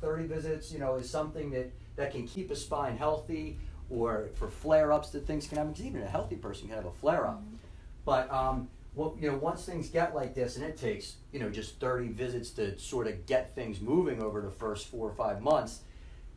30 0.00 0.26
visits, 0.26 0.72
you 0.72 0.78
know, 0.78 0.96
is 0.96 1.08
something 1.08 1.50
that, 1.50 1.72
that 1.96 2.12
can 2.12 2.26
keep 2.26 2.50
a 2.50 2.56
spine 2.56 2.96
healthy 2.96 3.58
or 3.90 4.28
for 4.34 4.48
flare-ups 4.48 5.10
that 5.10 5.26
things 5.26 5.46
can 5.46 5.58
happen. 5.58 5.72
Because 5.72 5.86
even 5.86 6.02
a 6.02 6.08
healthy 6.08 6.36
person 6.36 6.68
can 6.68 6.76
have 6.76 6.86
a 6.86 6.92
flare-up. 6.92 7.40
Mm-hmm. 7.40 7.56
But 8.04 8.30
um, 8.32 8.68
well, 8.94 9.16
you 9.18 9.30
know, 9.30 9.36
once 9.36 9.64
things 9.64 9.88
get 9.88 10.14
like 10.14 10.34
this, 10.34 10.56
and 10.56 10.64
it 10.64 10.76
takes 10.76 11.16
you 11.32 11.40
know 11.40 11.50
just 11.50 11.80
30 11.80 12.08
visits 12.08 12.50
to 12.50 12.78
sort 12.78 13.06
of 13.06 13.26
get 13.26 13.54
things 13.54 13.80
moving 13.80 14.22
over 14.22 14.40
the 14.40 14.50
first 14.50 14.88
four 14.88 15.08
or 15.08 15.14
five 15.14 15.42
months. 15.42 15.80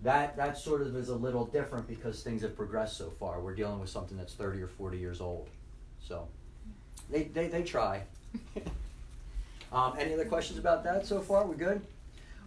That 0.03 0.37
that 0.37 0.57
sort 0.57 0.81
of 0.81 0.95
is 0.95 1.09
a 1.09 1.15
little 1.15 1.45
different 1.45 1.87
because 1.87 2.23
things 2.23 2.41
have 2.41 2.55
progressed 2.55 2.97
so 2.97 3.09
far. 3.09 3.41
We're 3.41 3.55
dealing 3.55 3.79
with 3.79 3.89
something 3.89 4.17
that's 4.17 4.33
30 4.33 4.61
or 4.61 4.67
40 4.67 4.97
years 4.97 5.21
old, 5.21 5.49
so 5.99 6.27
they 7.09 7.23
they, 7.23 7.47
they 7.47 7.63
try. 7.63 8.03
um, 9.71 9.93
any 9.99 10.13
other 10.13 10.25
questions 10.25 10.59
about 10.59 10.83
that 10.83 11.05
so 11.05 11.19
far? 11.19 11.45
We're 11.45 11.55
good? 11.55 11.81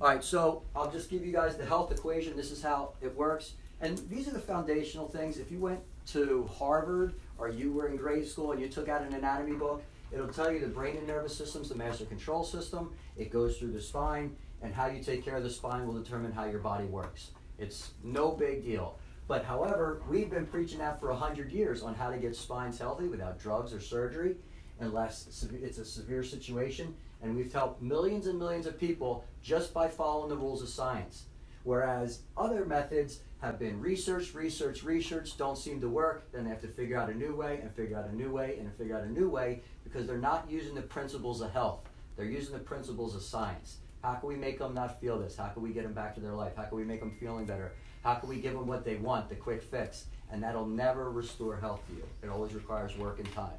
All 0.00 0.08
right, 0.08 0.24
so 0.24 0.62
I'll 0.74 0.90
just 0.90 1.10
give 1.10 1.26
you 1.26 1.32
guys 1.32 1.56
the 1.56 1.66
health 1.66 1.92
equation. 1.92 2.34
This 2.36 2.50
is 2.50 2.62
how 2.62 2.94
it 3.02 3.14
works. 3.14 3.52
And 3.80 3.98
these 4.10 4.28
are 4.28 4.32
the 4.32 4.40
foundational 4.40 5.08
things. 5.08 5.38
If 5.38 5.50
you 5.50 5.58
went 5.58 5.80
to 6.08 6.46
Harvard 6.58 7.14
or 7.38 7.48
you 7.48 7.72
were 7.72 7.88
in 7.88 7.96
grade 7.96 8.26
school 8.26 8.52
and 8.52 8.60
you 8.60 8.68
took 8.68 8.88
out 8.88 9.02
an 9.02 9.14
anatomy 9.14 9.56
book, 9.56 9.82
it'll 10.12 10.28
tell 10.28 10.52
you 10.52 10.60
the 10.60 10.66
brain 10.66 10.96
and 10.96 11.06
nervous 11.06 11.36
system 11.36 11.62
is 11.62 11.68
the 11.70 11.74
master 11.74 12.04
control 12.04 12.44
system. 12.44 12.92
It 13.16 13.30
goes 13.30 13.56
through 13.56 13.72
the 13.72 13.80
spine, 13.80 14.36
and 14.62 14.74
how 14.74 14.86
you 14.86 15.02
take 15.02 15.24
care 15.24 15.36
of 15.36 15.42
the 15.42 15.50
spine 15.50 15.86
will 15.86 15.94
determine 15.94 16.32
how 16.32 16.44
your 16.44 16.58
body 16.58 16.84
works. 16.84 17.30
It's 17.58 17.92
no 18.02 18.32
big 18.32 18.64
deal. 18.64 18.98
But 19.28 19.44
however, 19.44 20.02
we've 20.10 20.28
been 20.28 20.46
preaching 20.46 20.78
that 20.80 20.98
for 21.00 21.10
100 21.10 21.52
years 21.52 21.82
on 21.82 21.94
how 21.94 22.10
to 22.10 22.18
get 22.18 22.34
spines 22.34 22.78
healthy 22.78 23.06
without 23.06 23.38
drugs 23.38 23.72
or 23.72 23.80
surgery, 23.80 24.36
unless 24.80 25.26
it's 25.52 25.78
a 25.78 25.84
severe 25.84 26.24
situation. 26.24 26.94
And 27.22 27.36
we've 27.36 27.52
helped 27.52 27.80
millions 27.80 28.26
and 28.26 28.38
millions 28.38 28.66
of 28.66 28.78
people 28.78 29.24
just 29.42 29.72
by 29.72 29.88
following 29.88 30.28
the 30.28 30.36
rules 30.36 30.62
of 30.62 30.68
science. 30.68 31.26
Whereas 31.62 32.22
other 32.36 32.64
methods, 32.64 33.20
have 33.40 33.58
been 33.58 33.80
researched, 33.80 34.34
researched, 34.34 34.82
researched, 34.82 35.38
don't 35.38 35.56
seem 35.56 35.80
to 35.80 35.88
work, 35.88 36.30
then 36.32 36.44
they 36.44 36.50
have 36.50 36.60
to 36.60 36.68
figure 36.68 36.98
out 36.98 37.08
a 37.08 37.14
new 37.14 37.34
way 37.34 37.58
and 37.62 37.74
figure 37.74 37.96
out 37.96 38.06
a 38.06 38.14
new 38.14 38.30
way 38.30 38.58
and 38.58 38.72
figure 38.74 38.96
out 38.96 39.02
a 39.02 39.10
new 39.10 39.28
way 39.28 39.62
because 39.82 40.06
they're 40.06 40.18
not 40.18 40.46
using 40.50 40.74
the 40.74 40.82
principles 40.82 41.40
of 41.40 41.50
health. 41.50 41.80
They're 42.16 42.26
using 42.26 42.52
the 42.52 42.60
principles 42.60 43.14
of 43.14 43.22
science. 43.22 43.78
How 44.02 44.14
can 44.14 44.28
we 44.28 44.36
make 44.36 44.58
them 44.58 44.74
not 44.74 45.00
feel 45.00 45.18
this? 45.18 45.36
How 45.36 45.48
can 45.48 45.62
we 45.62 45.70
get 45.70 45.84
them 45.84 45.94
back 45.94 46.14
to 46.14 46.20
their 46.20 46.34
life? 46.34 46.52
How 46.56 46.64
can 46.64 46.76
we 46.76 46.84
make 46.84 47.00
them 47.00 47.12
feeling 47.18 47.46
better? 47.46 47.72
How 48.04 48.14
can 48.14 48.28
we 48.28 48.36
give 48.36 48.52
them 48.52 48.66
what 48.66 48.84
they 48.84 48.96
want, 48.96 49.28
the 49.28 49.36
quick 49.36 49.62
fix? 49.62 50.04
And 50.30 50.42
that'll 50.42 50.66
never 50.66 51.10
restore 51.10 51.56
health 51.58 51.80
to 51.88 51.94
you. 51.94 52.04
It 52.22 52.28
always 52.28 52.54
requires 52.54 52.96
work 52.96 53.18
and 53.18 53.32
time. 53.32 53.58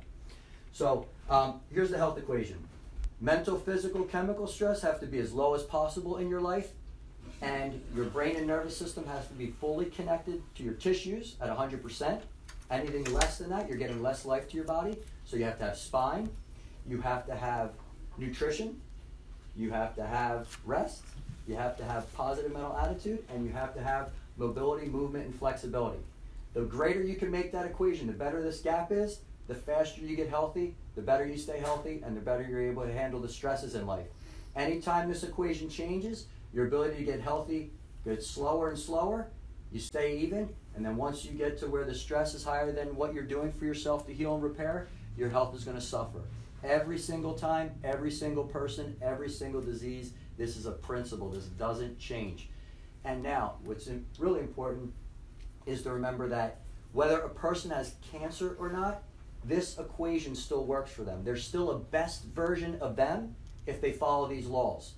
So 0.74 1.08
um, 1.30 1.60
here's 1.72 1.90
the 1.90 1.98
health 1.98 2.18
equation. 2.18 2.58
Mental, 3.20 3.60
physical, 3.60 4.04
chemical 4.04 4.48
stress 4.48 4.82
have 4.82 5.00
to 5.00 5.06
be 5.06 5.20
as 5.20 5.34
low 5.34 5.54
as 5.54 5.64
possible 5.64 6.18
in 6.18 6.30
your 6.30 6.42
life 6.42 6.72
and 7.42 7.82
your 7.96 8.06
brain 8.06 8.36
and 8.36 8.48
nervous 8.48 8.78
system 8.78 9.06
has 9.08 9.28
to 9.28 9.34
be 9.34 9.48
fully 9.60 9.86
connected 9.86 10.42
to 10.56 10.64
your 10.64 10.74
tissues 10.74 11.36
at 11.42 11.50
100%. 11.50 12.22
Anything 12.70 13.04
less 13.14 13.38
than 13.38 13.50
that, 13.50 13.68
you're 13.68 13.78
getting 13.78 14.02
less 14.02 14.26
life 14.26 14.48
to 14.50 14.56
your 14.56 14.66
body. 14.66 14.98
So 15.26 15.38
you 15.38 15.44
have 15.46 15.58
to 15.60 15.66
have 15.66 15.78
spine, 15.78 16.30
you 16.88 17.02
have 17.02 17.26
to 17.26 17.36
have 17.36 17.72
nutrition, 18.18 18.80
you 19.56 19.72
have 19.72 19.96
to 19.96 20.06
have 20.06 20.58
rest, 20.66 21.04
you 21.48 21.56
have 21.56 21.78
to 21.78 21.84
have 21.84 22.12
positive 22.14 22.54
mental 22.54 22.78
attitude, 22.78 23.24
and 23.34 23.46
you 23.46 23.52
have 23.52 23.74
to 23.76 23.82
have 23.82 24.12
mobility, 24.38 24.88
movement, 24.88 25.26
and 25.26 25.36
flexibility. 25.36 26.00
The 26.54 26.62
greater 26.62 27.02
you 27.02 27.16
can 27.16 27.32
make 27.32 27.52
that 27.52 27.66
equation, 27.66 28.08
the 28.08 28.14
better 28.14 28.42
this 28.42 28.60
gap 28.60 28.92
is, 28.92 29.20
the 29.48 29.56
faster 29.56 30.02
you 30.02 30.16
get 30.16 30.30
healthy, 30.30 30.76
the 30.96 31.02
better 31.02 31.26
you 31.26 31.38
stay 31.38 31.60
healthy, 31.60 32.02
and 32.06 32.16
the 32.16 32.22
better 32.22 32.46
you're 32.48 32.62
able 32.62 32.84
to 32.84 32.94
handle 32.94 33.20
the 33.20 33.30
stresses 33.30 33.76
in 33.76 33.86
life. 33.86 34.08
Anytime 34.56 35.10
this 35.10 35.24
equation 35.24 35.70
changes, 35.70 36.28
your 36.54 36.68
ability 36.68 36.98
to 36.98 37.04
get 37.04 37.22
healthy 37.22 37.72
gets 38.04 38.28
slower 38.28 38.70
and 38.70 38.78
slower. 38.78 39.28
You 39.72 39.80
stay 39.80 40.18
even, 40.18 40.50
and 40.76 40.86
then 40.86 40.98
once 40.98 41.24
you 41.24 41.32
get 41.32 41.58
to 41.60 41.68
where 41.68 41.86
the 41.86 41.96
stress 41.96 42.34
is 42.34 42.44
higher 42.44 42.72
than 42.72 42.96
what 42.96 43.14
you're 43.14 43.24
doing 43.24 43.52
for 43.52 43.66
yourself 43.66 44.06
to 44.08 44.14
heal 44.14 44.34
and 44.36 44.44
repair, 44.44 44.88
your 45.18 45.30
health 45.30 45.56
is 45.56 45.64
going 45.64 45.78
to 45.78 45.84
suffer. 45.84 46.24
Every 46.64 46.98
single 46.98 47.34
time, 47.34 47.72
every 47.84 48.12
single 48.12 48.44
person, 48.44 48.96
every 49.02 49.30
single 49.30 49.62
disease, 49.62 50.14
this 50.38 50.58
is 50.58 50.66
a 50.66 50.72
principle. 50.72 51.30
This 51.30 51.46
doesn't 51.46 52.00
change. 52.00 52.50
And 53.06 53.24
now, 53.24 53.56
what's 53.64 53.90
really 54.20 54.42
important 54.42 54.94
is 55.66 55.84
to 55.84 55.92
remember 55.92 56.28
that 56.30 56.60
whether 56.92 57.20
a 57.20 57.30
person 57.30 57.72
has 57.72 57.96
cancer 58.12 58.58
or 58.60 58.70
not, 58.70 59.04
this 59.44 59.80
equation 59.80 60.36
still 60.36 60.66
works 60.66 60.92
for 60.92 61.04
them. 61.04 61.24
There's 61.24 61.44
still 61.44 61.72
a 61.72 61.80
best 61.80 62.26
version 62.26 62.78
of 62.82 62.96
them 62.96 63.36
if 63.66 63.82
they 63.82 63.92
follow 63.92 64.28
these 64.28 64.48
laws 64.48 64.96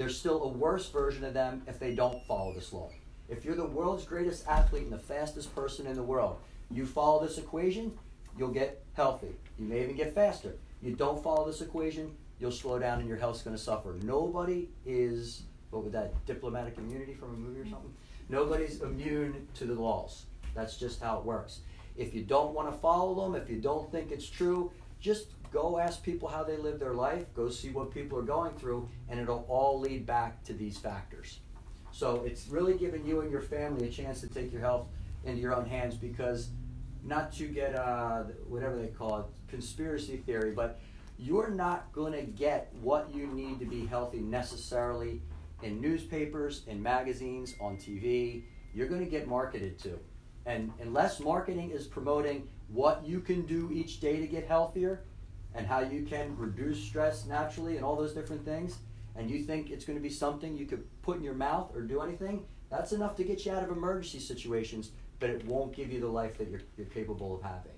there's 0.00 0.18
still 0.18 0.44
a 0.44 0.48
worse 0.48 0.88
version 0.88 1.24
of 1.24 1.34
them 1.34 1.60
if 1.66 1.78
they 1.78 1.94
don't 1.94 2.24
follow 2.24 2.54
this 2.54 2.72
law. 2.72 2.88
If 3.28 3.44
you're 3.44 3.54
the 3.54 3.66
world's 3.66 4.06
greatest 4.06 4.48
athlete 4.48 4.84
and 4.84 4.92
the 4.92 4.98
fastest 4.98 5.54
person 5.54 5.86
in 5.86 5.94
the 5.94 6.02
world, 6.02 6.38
you 6.70 6.86
follow 6.86 7.22
this 7.22 7.36
equation, 7.36 7.92
you'll 8.38 8.48
get 8.48 8.82
healthy. 8.94 9.28
You 9.58 9.66
may 9.66 9.82
even 9.82 9.96
get 9.96 10.14
faster. 10.14 10.54
You 10.80 10.94
don't 10.96 11.22
follow 11.22 11.46
this 11.46 11.60
equation, 11.60 12.16
you'll 12.38 12.50
slow 12.50 12.78
down 12.78 13.00
and 13.00 13.08
your 13.10 13.18
health's 13.18 13.42
going 13.42 13.54
to 13.54 13.62
suffer. 13.62 13.94
Nobody 14.02 14.70
is, 14.86 15.42
what 15.68 15.84
would 15.84 15.92
that, 15.92 16.14
diplomatic 16.24 16.78
immunity 16.78 17.12
from 17.12 17.34
a 17.34 17.36
movie 17.36 17.60
or 17.60 17.68
something? 17.68 17.92
Nobody's 18.30 18.80
immune 18.80 19.48
to 19.56 19.66
the 19.66 19.74
laws. 19.74 20.24
That's 20.54 20.78
just 20.78 21.02
how 21.02 21.18
it 21.18 21.26
works. 21.26 21.58
If 21.98 22.14
you 22.14 22.22
don't 22.22 22.54
want 22.54 22.72
to 22.72 22.78
follow 22.78 23.22
them, 23.22 23.34
if 23.34 23.50
you 23.50 23.58
don't 23.58 23.92
think 23.92 24.12
it's 24.12 24.30
true, 24.30 24.72
just 24.98 25.26
go 25.52 25.78
ask 25.78 26.02
people 26.02 26.28
how 26.28 26.44
they 26.44 26.56
live 26.56 26.78
their 26.78 26.94
life, 26.94 27.24
go 27.34 27.48
see 27.48 27.70
what 27.70 27.92
people 27.92 28.18
are 28.18 28.22
going 28.22 28.52
through, 28.52 28.88
and 29.08 29.18
it'll 29.18 29.44
all 29.48 29.78
lead 29.80 30.06
back 30.06 30.42
to 30.44 30.52
these 30.52 30.78
factors. 30.78 31.40
So 31.92 32.22
it's 32.24 32.48
really 32.48 32.74
giving 32.74 33.04
you 33.04 33.20
and 33.20 33.30
your 33.30 33.40
family 33.40 33.88
a 33.88 33.90
chance 33.90 34.20
to 34.20 34.28
take 34.28 34.52
your 34.52 34.60
health 34.60 34.86
into 35.24 35.40
your 35.40 35.54
own 35.54 35.66
hands 35.66 35.96
because 35.96 36.50
not 37.04 37.32
to 37.32 37.46
get 37.46 37.74
uh, 37.74 38.24
whatever 38.48 38.76
they 38.76 38.88
call 38.88 39.20
it, 39.20 39.26
conspiracy 39.48 40.18
theory, 40.18 40.52
but 40.52 40.80
you're 41.18 41.50
not 41.50 41.92
going 41.92 42.12
to 42.12 42.22
get 42.22 42.72
what 42.80 43.12
you 43.14 43.26
need 43.26 43.58
to 43.58 43.66
be 43.66 43.86
healthy 43.86 44.20
necessarily 44.20 45.20
in 45.62 45.80
newspapers, 45.80 46.62
in 46.66 46.82
magazines, 46.82 47.54
on 47.60 47.76
TV. 47.76 48.44
You're 48.72 48.88
going 48.88 49.04
to 49.04 49.10
get 49.10 49.26
marketed 49.26 49.78
to. 49.80 49.98
And 50.46 50.72
unless 50.80 51.20
marketing 51.20 51.70
is 51.70 51.86
promoting 51.86 52.48
what 52.68 53.04
you 53.04 53.20
can 53.20 53.42
do 53.42 53.70
each 53.72 54.00
day 54.00 54.18
to 54.20 54.26
get 54.26 54.46
healthier 54.46 55.02
and 55.54 55.66
how 55.66 55.80
you 55.80 56.04
can 56.04 56.36
reduce 56.36 56.82
stress 56.82 57.26
naturally 57.26 57.76
and 57.76 57.84
all 57.84 57.96
those 57.96 58.12
different 58.12 58.44
things, 58.44 58.78
and 59.16 59.30
you 59.30 59.42
think 59.42 59.70
it's 59.70 59.84
going 59.84 59.98
to 59.98 60.02
be 60.02 60.10
something 60.10 60.56
you 60.56 60.66
could 60.66 60.84
put 61.02 61.16
in 61.16 61.24
your 61.24 61.34
mouth 61.34 61.74
or 61.74 61.82
do 61.82 62.00
anything, 62.00 62.44
that's 62.70 62.92
enough 62.92 63.16
to 63.16 63.24
get 63.24 63.44
you 63.44 63.52
out 63.52 63.64
of 63.64 63.70
emergency 63.70 64.20
situations, 64.20 64.92
but 65.18 65.28
it 65.28 65.44
won't 65.44 65.74
give 65.74 65.92
you 65.92 66.00
the 66.00 66.08
life 66.08 66.38
that 66.38 66.48
you're, 66.48 66.62
you're 66.76 66.86
capable 66.86 67.34
of 67.34 67.42
having. 67.42 67.72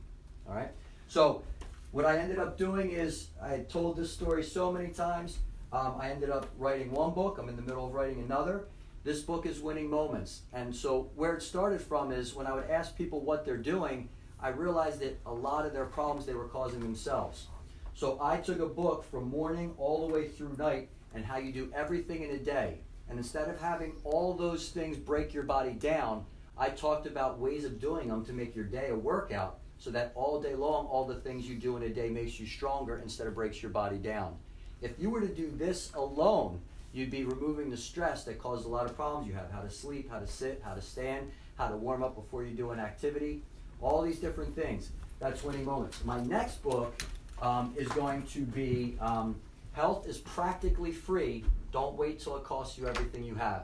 All 0.49 0.55
right? 0.55 0.71
So, 1.09 1.43
what 1.91 2.05
I 2.05 2.19
ended 2.19 2.39
up 2.39 2.57
doing 2.57 2.91
is, 2.91 3.29
I 3.43 3.59
told 3.59 3.97
this 3.97 4.13
story 4.13 4.43
so 4.43 4.73
many 4.73 4.89
times. 4.89 5.39
Um, 5.73 5.95
I 5.99 6.11
ended 6.11 6.31
up 6.31 6.51
writing 6.59 6.91
one 6.91 7.13
book, 7.15 7.39
I'm 7.39 7.49
in 7.49 7.57
the 7.57 7.63
middle 7.63 7.87
of 7.87 7.95
writing 7.95 8.21
another. 8.21 8.67
This 9.05 9.21
book 9.21 9.47
is 9.47 9.61
Winning 9.61 9.91
Moments. 9.91 10.43
And 10.53 10.75
so, 10.75 11.11
where 11.17 11.35
it 11.35 11.43
started 11.43 11.81
from 11.81 12.13
is 12.13 12.35
when 12.35 12.47
I 12.47 12.53
would 12.53 12.71
ask 12.71 12.97
people 12.97 13.21
what 13.21 13.45
they're 13.45 13.57
doing, 13.57 14.09
I 14.41 14.49
realized 14.49 15.01
that 15.01 15.19
a 15.25 15.33
lot 15.33 15.67
of 15.67 15.73
their 15.73 15.87
problems 15.87 16.27
they 16.27 16.35
were 16.35 16.49
causing 16.49 16.81
themselves. 16.81 17.47
So, 17.95 18.19
I 18.21 18.39
took 18.39 18.61
a 18.61 18.67
book 18.67 19.05
from 19.11 19.29
morning 19.29 19.75
all 19.79 20.07
the 20.07 20.13
way 20.13 20.29
through 20.29 20.57
night 20.59 20.89
and 21.15 21.25
how 21.25 21.39
you 21.39 21.53
do 21.53 21.71
everything 21.75 22.23
in 22.23 22.31
a 22.31 22.39
day. 22.39 22.79
And 23.09 23.19
instead 23.19 23.49
of 23.49 23.61
having 23.61 23.93
all 24.05 24.35
those 24.35 24.71
things 24.71 24.97
break 24.97 25.35
your 25.35 25.43
body 25.43 25.73
down, 25.73 26.25
I 26.57 26.71
talked 26.71 27.07
about 27.07 27.39
ways 27.39 27.65
of 27.65 27.81
doing 27.81 28.09
them 28.09 28.25
to 28.25 28.33
make 28.33 28.55
your 28.55 28.65
day 28.65 28.89
a 28.91 28.97
workout 28.97 29.59
so 29.79 29.91
that 29.91 30.13
all 30.15 30.41
day 30.41 30.55
long, 30.55 30.87
all 30.87 31.05
the 31.05 31.17
things 31.17 31.49
you 31.49 31.57
do 31.57 31.77
in 31.77 31.83
a 31.83 31.89
day 31.89 32.09
makes 32.09 32.39
you 32.39 32.47
stronger 32.47 32.99
instead 32.99 33.27
of 33.27 33.35
breaks 33.35 33.63
your 33.63 33.73
body 33.73 33.99
down. 33.99 34.37
If 34.81 34.93
you 34.99 35.11
were 35.11 35.21
to 35.21 35.29
do 35.29 35.51
this 35.51 35.93
alone, 35.95 36.61
you'd 36.93 37.11
be 37.11 37.25
removing 37.25 37.69
the 37.69 37.77
stress 37.77 38.25
that 38.25 38.39
caused 38.39 38.65
a 38.65 38.69
lot 38.69 38.87
of 38.87 38.95
problems 38.95 39.27
you 39.27 39.35
have 39.35 39.51
how 39.51 39.61
to 39.61 39.71
sleep, 39.71 40.11
how 40.11 40.19
to 40.19 40.27
sit, 40.27 40.63
how 40.65 40.75
to 40.75 40.83
stand, 40.83 41.31
how 41.57 41.69
to 41.69 41.77
warm 41.77 42.03
up 42.03 42.15
before 42.15 42.45
you 42.45 42.55
do 42.55 42.71
an 42.71 42.81
activity, 42.81 43.43
all 43.81 44.03
these 44.03 44.19
different 44.19 44.55
things. 44.55 44.91
That's 45.19 45.43
winning 45.43 45.65
moments. 45.65 46.05
My 46.05 46.21
next 46.23 46.63
book 46.63 46.95
um, 47.43 47.75
is 47.77 47.89
going 47.89 48.23
to 48.29 48.41
be 48.43 48.97
um, 49.01 49.37
Health 49.73 50.07
is 50.07 50.19
Practically 50.19 50.93
Free. 50.93 51.45
Don't 51.73 51.97
wait 51.97 52.21
till 52.21 52.37
it 52.37 52.45
costs 52.45 52.79
you 52.79 52.87
everything 52.87 53.25
you 53.25 53.35
have 53.35 53.63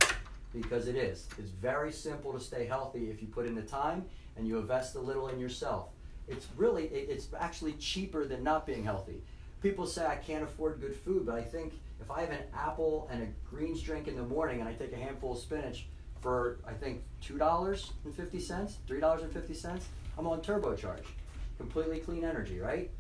because 0.53 0.89
it 0.89 0.97
is. 0.97 1.29
It's 1.39 1.51
very 1.51 1.93
simple 1.93 2.33
to 2.33 2.41
stay 2.41 2.67
healthy 2.67 3.11
if 3.11 3.23
you 3.23 3.29
put 3.29 3.47
in 3.47 3.55
the 3.55 3.63
time 3.63 4.05
and 4.37 4.47
you 4.47 4.59
invest 4.59 4.97
a 4.97 5.01
little 5.01 5.29
in 5.29 5.39
yourself. 5.39 5.91
It's 6.27 6.47
really, 6.57 6.85
it, 6.87 7.09
it's 7.11 7.29
actually 7.39 7.75
cheaper 7.75 8.27
than 8.27 8.43
not 8.43 8.67
being 8.67 8.85
healthy. 8.85 9.23
People 9.63 9.87
say 9.87 10.07
I 10.07 10.17
can't 10.17 10.43
afford 10.43 10.81
good 10.81 10.95
food, 10.95 11.27
but 11.27 11.35
I 11.35 11.43
think 11.43 11.75
if 12.01 12.11
I 12.11 12.21
have 12.21 12.31
an 12.31 12.45
apple 12.55 13.09
and 13.13 13.23
a 13.23 13.27
greens 13.49 13.83
drink 13.83 14.09
in 14.09 14.17
the 14.17 14.23
morning 14.23 14.61
and 14.61 14.69
I 14.69 14.73
take 14.73 14.93
a 14.93 14.97
handful 14.97 15.33
of 15.33 15.39
spinach 15.39 15.87
for 16.21 16.59
I 16.67 16.73
think 16.73 17.03
two 17.21 17.39
dollars 17.39 17.93
and 18.05 18.15
fifty 18.15 18.41
cents, 18.41 18.79
three 18.87 19.01
dollars 19.01 19.23
and 19.23 19.33
fifty 19.33 19.55
cents, 19.55 19.87
I'm 20.17 20.27
on 20.27 20.41
turbocharge, 20.41 21.05
completely 21.59 22.01
clean 22.01 22.25
energy, 22.25 22.59
right? 22.61 22.91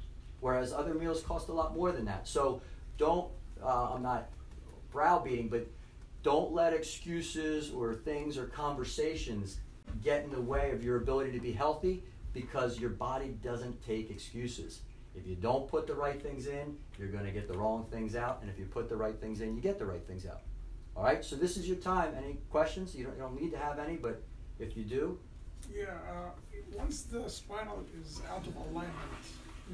Whereas 0.41 0.73
other 0.73 0.95
meals 0.95 1.23
cost 1.23 1.49
a 1.49 1.53
lot 1.53 1.75
more 1.75 1.93
than 1.93 2.05
that. 2.07 2.29
So 2.29 2.63
don't, 2.97 3.31
uh, 3.63 3.93
I'm 3.95 4.03
not 4.03 4.29
browbeating, 4.91 5.49
but 5.49 5.67
don't 6.23 6.53
let 6.53 6.73
excuses 6.73 7.71
or 7.71 7.95
things 7.95 8.39
or 8.39 8.47
conversations 8.47 9.61
get 10.03 10.25
in 10.25 10.31
the 10.31 10.41
way 10.41 10.71
of 10.71 10.83
your 10.85 10.97
ability 10.97 11.33
to 11.33 11.41
be 11.41 11.53
healthy 11.53 12.05
because 12.33 12.79
your 12.79 12.91
body 12.91 13.37
doesn't 13.43 13.85
take 13.85 14.11
excuses. 14.11 14.81
If 15.15 15.27
you 15.27 15.35
don't 15.35 15.67
put 15.67 15.87
the 15.87 15.95
right 15.95 16.21
things 16.23 16.47
in, 16.47 16.77
you're 16.99 17.09
going 17.09 17.25
to 17.25 17.33
get 17.33 17.49
the 17.49 17.59
wrong 17.59 17.87
things 17.91 18.15
out. 18.15 18.39
And 18.41 18.51
if 18.51 18.59
you 18.59 18.67
put 18.67 18.89
the 18.89 18.97
right 18.97 19.19
things 19.21 19.41
in, 19.41 19.57
you 19.57 19.61
get 19.61 19.79
the 19.79 19.87
right 19.87 20.07
things 20.07 20.27
out. 20.27 20.43
All 20.97 21.03
right, 21.03 21.25
so 21.25 21.35
this 21.37 21.57
is 21.57 21.67
your 21.67 21.77
time. 21.77 22.15
Any 22.17 22.39
questions? 22.51 22.95
You 22.95 23.05
don't, 23.05 23.17
you 23.17 23.23
don't 23.23 23.41
need 23.41 23.51
to 23.53 23.59
have 23.59 23.79
any, 23.79 23.97
but 23.97 24.23
if 24.59 24.77
you 24.77 24.85
do, 24.85 25.19
Yeah, 25.73 25.87
uh, 26.09 26.31
once 26.73 27.03
the 27.03 27.29
spinal 27.29 27.85
is 28.01 28.21
out 28.31 28.47
of 28.47 28.55
alignment 28.57 28.95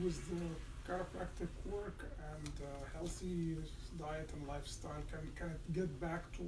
with 0.02 0.20
the 0.30 0.44
chiropractic 0.90 1.48
work 1.70 2.04
and 2.32 2.48
uh, 2.62 2.66
healthy 2.96 3.56
diet 3.98 4.28
and 4.36 4.46
lifestyle, 4.46 4.92
can, 5.10 5.20
can 5.36 5.50
it 5.50 5.72
get 5.72 6.00
back 6.00 6.30
to 6.32 6.42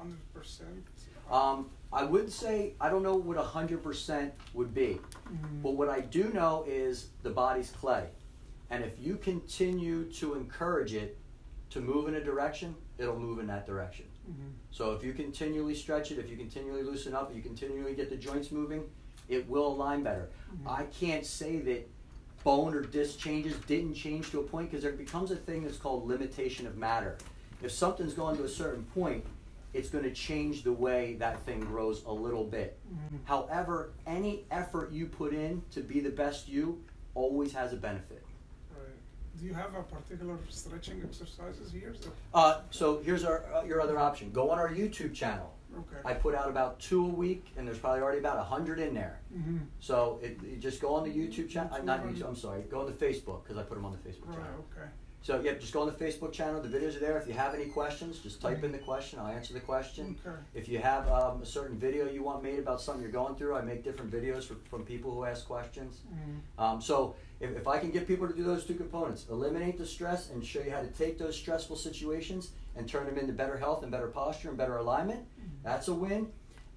100%? 0.00 0.62
um, 1.30 1.70
I 1.92 2.04
would 2.04 2.30
say 2.30 2.74
I 2.80 2.88
don't 2.90 3.02
know 3.02 3.14
what 3.16 3.36
100% 3.38 4.30
would 4.54 4.74
be. 4.74 5.00
Mhm. 5.30 5.62
But 5.62 5.70
what 5.72 5.88
I 5.88 6.00
do 6.00 6.30
know 6.32 6.64
is 6.66 7.08
the 7.22 7.30
body's 7.30 7.70
clay. 7.70 8.08
And 8.70 8.82
if 8.84 8.98
you 9.00 9.16
continue 9.16 10.04
to 10.12 10.34
encourage 10.34 10.94
it 10.94 11.18
to 11.70 11.80
move 11.80 12.08
in 12.08 12.14
a 12.14 12.24
direction, 12.24 12.74
it'll 12.98 13.18
move 13.18 13.38
in 13.38 13.46
that 13.48 13.66
direction. 13.66 14.06
Mhm. 14.28 14.52
So 14.70 14.92
if 14.92 15.04
you 15.04 15.12
continually 15.12 15.74
stretch 15.74 16.10
it, 16.10 16.18
if 16.18 16.28
you 16.30 16.36
continually 16.36 16.82
loosen 16.82 17.14
up, 17.14 17.30
if 17.30 17.36
you 17.36 17.42
continually 17.42 17.94
get 17.94 18.10
the 18.10 18.16
joints 18.16 18.50
moving, 18.50 18.82
it 19.28 19.48
will 19.48 19.68
align 19.68 20.02
better. 20.02 20.28
Mhm. 20.52 20.70
I 20.70 20.84
can't 20.84 21.24
say 21.24 21.58
that 21.60 21.88
bone 22.44 22.74
or 22.74 22.82
disc 22.82 23.18
changes 23.18 23.56
didn't 23.66 23.94
change 23.94 24.30
to 24.30 24.40
a 24.40 24.42
point 24.42 24.70
because 24.70 24.82
there 24.84 24.92
becomes 24.92 25.30
a 25.30 25.36
thing 25.36 25.64
that's 25.64 25.78
called 25.78 26.06
limitation 26.06 26.66
of 26.66 26.76
matter. 26.76 27.16
If 27.62 27.72
something's 27.72 28.12
gone 28.12 28.36
to 28.36 28.44
a 28.44 28.48
certain 28.48 28.84
point, 28.94 29.24
it's 29.72 29.88
going 29.88 30.04
to 30.04 30.12
change 30.12 30.62
the 30.62 30.72
way 30.72 31.14
that 31.14 31.40
thing 31.40 31.60
grows 31.60 32.04
a 32.04 32.12
little 32.12 32.44
bit. 32.44 32.78
Mhm. 32.92 33.18
However, 33.24 33.92
any 34.06 34.44
effort 34.50 34.92
you 34.92 35.06
put 35.06 35.32
in 35.32 35.62
to 35.72 35.80
be 35.80 35.98
the 36.00 36.10
best 36.10 36.46
you 36.48 36.84
always 37.14 37.52
has 37.54 37.72
a 37.72 37.76
benefit. 37.76 38.22
Right. 38.70 38.86
Do 39.38 39.46
you 39.46 39.54
have 39.54 39.74
a 39.74 39.82
particular 39.82 40.38
stretching 40.48 41.02
exercises 41.02 41.72
here? 41.72 41.94
Uh, 42.32 42.60
so 42.70 43.00
here's 43.02 43.24
our 43.24 43.44
uh, 43.52 43.64
your 43.64 43.80
other 43.80 43.98
option. 43.98 44.30
Go 44.30 44.50
on 44.50 44.58
our 44.58 44.68
YouTube 44.68 45.14
channel. 45.14 45.53
Okay. 45.78 46.00
I 46.04 46.14
put 46.14 46.34
out 46.34 46.48
about 46.48 46.78
two 46.80 47.04
a 47.04 47.08
week, 47.08 47.46
and 47.56 47.66
there's 47.66 47.78
probably 47.78 48.00
already 48.02 48.18
about 48.18 48.38
a 48.38 48.42
hundred 48.44 48.78
in 48.78 48.94
there. 48.94 49.20
Mhm. 49.36 49.66
So 49.80 50.18
it, 50.22 50.38
you 50.42 50.56
just 50.56 50.80
go 50.80 50.94
on 50.94 51.04
the 51.04 51.10
YouTube 51.14 51.48
channel. 51.48 51.70
Not 51.84 52.02
YouTube. 52.04 52.16
YouTube. 52.18 52.28
I'm 52.28 52.36
sorry. 52.36 52.62
Go 52.62 52.80
on 52.80 52.86
the 52.86 52.92
Facebook 52.92 53.42
because 53.44 53.56
I 53.58 53.62
put 53.62 53.74
them 53.74 53.84
on 53.84 53.92
the 53.92 53.98
Facebook 53.98 54.28
Right, 54.28 54.36
channel. 54.36 54.64
okay. 54.72 54.88
So 55.22 55.40
yeah, 55.40 55.54
just 55.54 55.72
go 55.72 55.80
on 55.80 55.86
the 55.86 55.92
Facebook 56.04 56.32
channel. 56.32 56.60
The 56.60 56.68
videos 56.68 56.96
are 56.96 57.00
there. 57.00 57.16
If 57.16 57.26
you 57.26 57.32
have 57.32 57.54
any 57.54 57.64
questions, 57.64 58.18
just 58.18 58.42
type 58.42 58.62
in 58.62 58.72
the 58.72 58.78
question. 58.78 59.18
I'll 59.18 59.28
answer 59.28 59.54
the 59.54 59.60
question. 59.60 60.18
Okay. 60.26 60.36
If 60.52 60.68
you 60.68 60.78
have 60.80 61.08
um, 61.08 61.40
a 61.40 61.46
certain 61.46 61.78
video 61.78 62.06
you 62.10 62.22
want 62.22 62.42
made 62.42 62.58
about 62.58 62.78
something 62.82 63.02
you're 63.02 63.10
going 63.10 63.34
through, 63.34 63.54
I 63.56 63.62
make 63.62 63.82
different 63.82 64.10
videos 64.12 64.44
for, 64.44 64.56
from 64.68 64.84
people 64.84 65.10
who 65.14 65.24
ask 65.24 65.46
questions. 65.46 66.02
Mhm. 66.12 66.62
Um, 66.62 66.80
so 66.82 67.14
if, 67.40 67.56
if 67.56 67.66
I 67.66 67.78
can 67.78 67.90
get 67.90 68.06
people 68.06 68.28
to 68.28 68.34
do 68.34 68.44
those 68.44 68.66
two 68.66 68.74
components, 68.74 69.24
eliminate 69.30 69.78
the 69.78 69.86
stress 69.86 70.28
and 70.30 70.44
show 70.44 70.60
you 70.60 70.70
how 70.70 70.82
to 70.82 70.88
take 70.88 71.18
those 71.18 71.34
stressful 71.34 71.76
situations 71.76 72.50
and 72.76 72.88
turn 72.88 73.06
them 73.06 73.18
into 73.18 73.32
better 73.32 73.56
health 73.56 73.82
and 73.82 73.92
better 73.92 74.08
posture 74.08 74.48
and 74.48 74.58
better 74.58 74.76
alignment, 74.78 75.26
that's 75.62 75.88
a 75.88 75.94
win. 75.94 76.28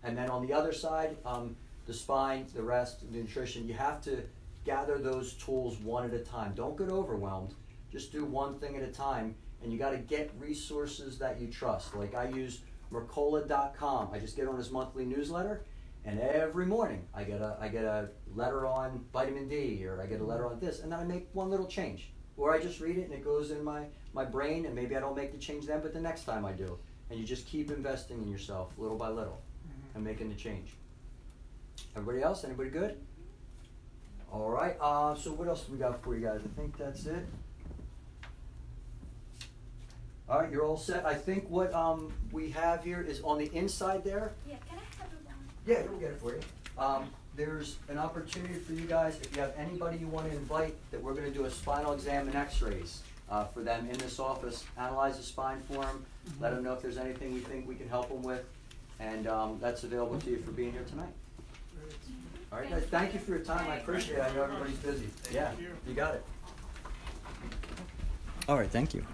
And 0.03 0.17
then 0.17 0.29
on 0.29 0.45
the 0.45 0.53
other 0.53 0.73
side, 0.73 1.17
um, 1.25 1.55
the 1.86 1.93
spine, 1.93 2.45
the 2.53 2.62
rest, 2.62 3.12
the 3.12 3.17
nutrition, 3.17 3.67
you 3.67 3.73
have 3.73 4.01
to 4.01 4.23
gather 4.65 4.97
those 4.97 5.33
tools 5.33 5.77
one 5.79 6.05
at 6.05 6.13
a 6.13 6.19
time. 6.19 6.53
Don't 6.55 6.77
get 6.77 6.89
overwhelmed. 6.89 7.53
Just 7.91 8.12
do 8.12 8.25
one 8.25 8.60
thing 8.60 8.75
at 8.75 8.83
a 8.83 8.91
time. 8.91 9.36
And 9.63 9.71
you 9.71 9.79
got 9.79 9.91
to 9.91 9.97
get 9.97 10.31
resources 10.38 11.17
that 11.19 11.39
you 11.39 11.47
trust. 11.47 11.95
Like 11.95 12.13
I 12.13 12.29
use 12.29 12.62
Mercola.com. 12.91 14.10
I 14.13 14.19
just 14.19 14.36
get 14.36 14.47
on 14.47 14.57
his 14.57 14.71
monthly 14.71 15.05
newsletter. 15.05 15.63
And 16.05 16.19
every 16.19 16.65
morning 16.65 17.05
I 17.13 17.23
get 17.23 17.41
a 17.41 17.57
I 17.60 17.67
get 17.67 17.83
a 17.83 18.10
letter 18.33 18.65
on 18.65 19.03
vitamin 19.12 19.49
D 19.49 19.86
or 19.86 20.01
I 20.01 20.05
get 20.05 20.21
a 20.21 20.23
letter 20.23 20.47
on 20.47 20.60
this 20.60 20.79
and 20.79 20.91
then 20.91 20.99
I 20.99 21.03
make 21.03 21.27
one 21.33 21.49
little 21.49 21.67
change. 21.67 22.12
Or 22.38 22.53
I 22.53 22.60
just 22.60 22.79
read 22.79 22.97
it 22.97 23.05
and 23.05 23.13
it 23.13 23.23
goes 23.23 23.51
in 23.51 23.63
my, 23.63 23.88
my 24.17 24.25
brain 24.25 24.65
and 24.65 24.73
maybe 24.75 24.97
I 24.97 24.99
don't 24.99 25.15
make 25.15 25.32
the 25.32 25.38
change 25.38 25.67
then, 25.67 25.80
but 25.82 25.93
the 25.93 26.01
next 26.01 26.25
time 26.25 26.43
I 26.43 26.51
do. 26.51 26.77
And 27.10 27.19
you 27.19 27.25
just 27.25 27.45
keep 27.45 27.69
investing 27.71 28.21
in 28.21 28.27
yourself 28.30 28.73
little 28.77 28.97
by 28.97 29.10
little 29.10 29.39
Mhm. 29.69 29.95
and 29.95 30.03
making 30.03 30.30
the 30.30 30.36
change. 30.36 30.73
Everybody 31.95 32.23
else? 32.23 32.43
Anybody 32.43 32.69
good? 32.71 32.97
All 34.32 34.49
right. 34.49 34.75
Uh, 34.82 35.15
so 35.15 35.32
what 35.34 35.47
else 35.47 35.69
we 35.69 35.77
got 35.77 36.01
for 36.03 36.15
you 36.15 36.21
guys? 36.25 36.41
I 36.43 36.47
think 36.60 36.77
that's 36.77 37.06
it. 37.06 37.25
All 40.30 40.41
right, 40.41 40.51
you're 40.51 40.65
all 40.65 40.75
set. 40.77 41.06
I 41.06 41.13
think 41.13 41.49
what 41.49 41.73
um, 41.73 42.12
we 42.34 42.49
have 42.51 42.84
here 42.84 42.99
is 43.01 43.21
on 43.21 43.38
the 43.38 43.49
inside 43.56 44.03
there. 44.03 44.34
Yeah, 44.45 44.56
can 44.67 44.77
I 44.80 45.01
have 45.01 45.10
one? 45.23 45.36
Yeah, 45.65 45.84
we'll 45.84 45.99
get 45.99 46.12
it 46.12 46.19
for 46.19 46.34
you. 46.34 46.41
Um, 46.77 47.10
there's 47.38 47.77
an 47.88 47.97
opportunity 47.97 48.56
for 48.56 48.73
you 48.73 48.86
guys, 48.88 49.17
if 49.21 49.34
you 49.36 49.41
have 49.41 49.53
anybody 49.58 49.99
you 49.99 50.08
want 50.08 50.30
to 50.30 50.36
invite, 50.36 50.75
that 50.91 51.01
we're 51.01 51.13
gonna 51.13 51.30
do 51.32 51.45
a 51.45 51.49
spinal 51.51 51.93
exam 51.93 52.27
and 52.27 52.36
x-rays, 52.36 53.03
uh, 53.29 53.45
for 53.45 53.61
them 53.61 53.87
in 53.89 53.97
this 53.97 54.19
office, 54.19 54.65
analyze 54.77 55.17
the 55.17 55.23
spine 55.23 55.61
for 55.61 55.81
them, 55.83 56.05
let 56.39 56.53
them 56.53 56.63
know 56.63 56.73
if 56.73 56.81
there's 56.81 56.97
anything 56.97 57.33
we 57.33 57.39
think 57.39 57.67
we 57.67 57.75
can 57.75 57.89
help 57.89 58.09
them 58.09 58.23
with, 58.23 58.45
and, 58.99 59.27
um, 59.27 59.57
that's 59.59 59.83
available 59.83 60.19
to 60.19 60.29
you 60.29 60.37
for 60.37 60.51
being 60.51 60.71
here 60.71 60.83
tonight. 60.87 61.09
Great. 61.79 61.93
All 62.51 62.59
right, 62.59 62.69
guys, 62.69 62.89
thank 62.89 63.13
you 63.13 63.19
for 63.19 63.31
your 63.31 63.39
time, 63.39 63.69
I 63.69 63.77
appreciate 63.77 64.17
it, 64.17 64.23
I 64.23 64.33
know 64.33 64.43
everybody's 64.43 64.77
busy. 64.77 65.09
Yeah, 65.31 65.51
you. 65.59 65.69
you 65.87 65.93
got 65.93 66.15
it. 66.15 66.23
All 68.47 68.57
right, 68.57 68.69
thank 68.69 68.93
you. 68.93 69.05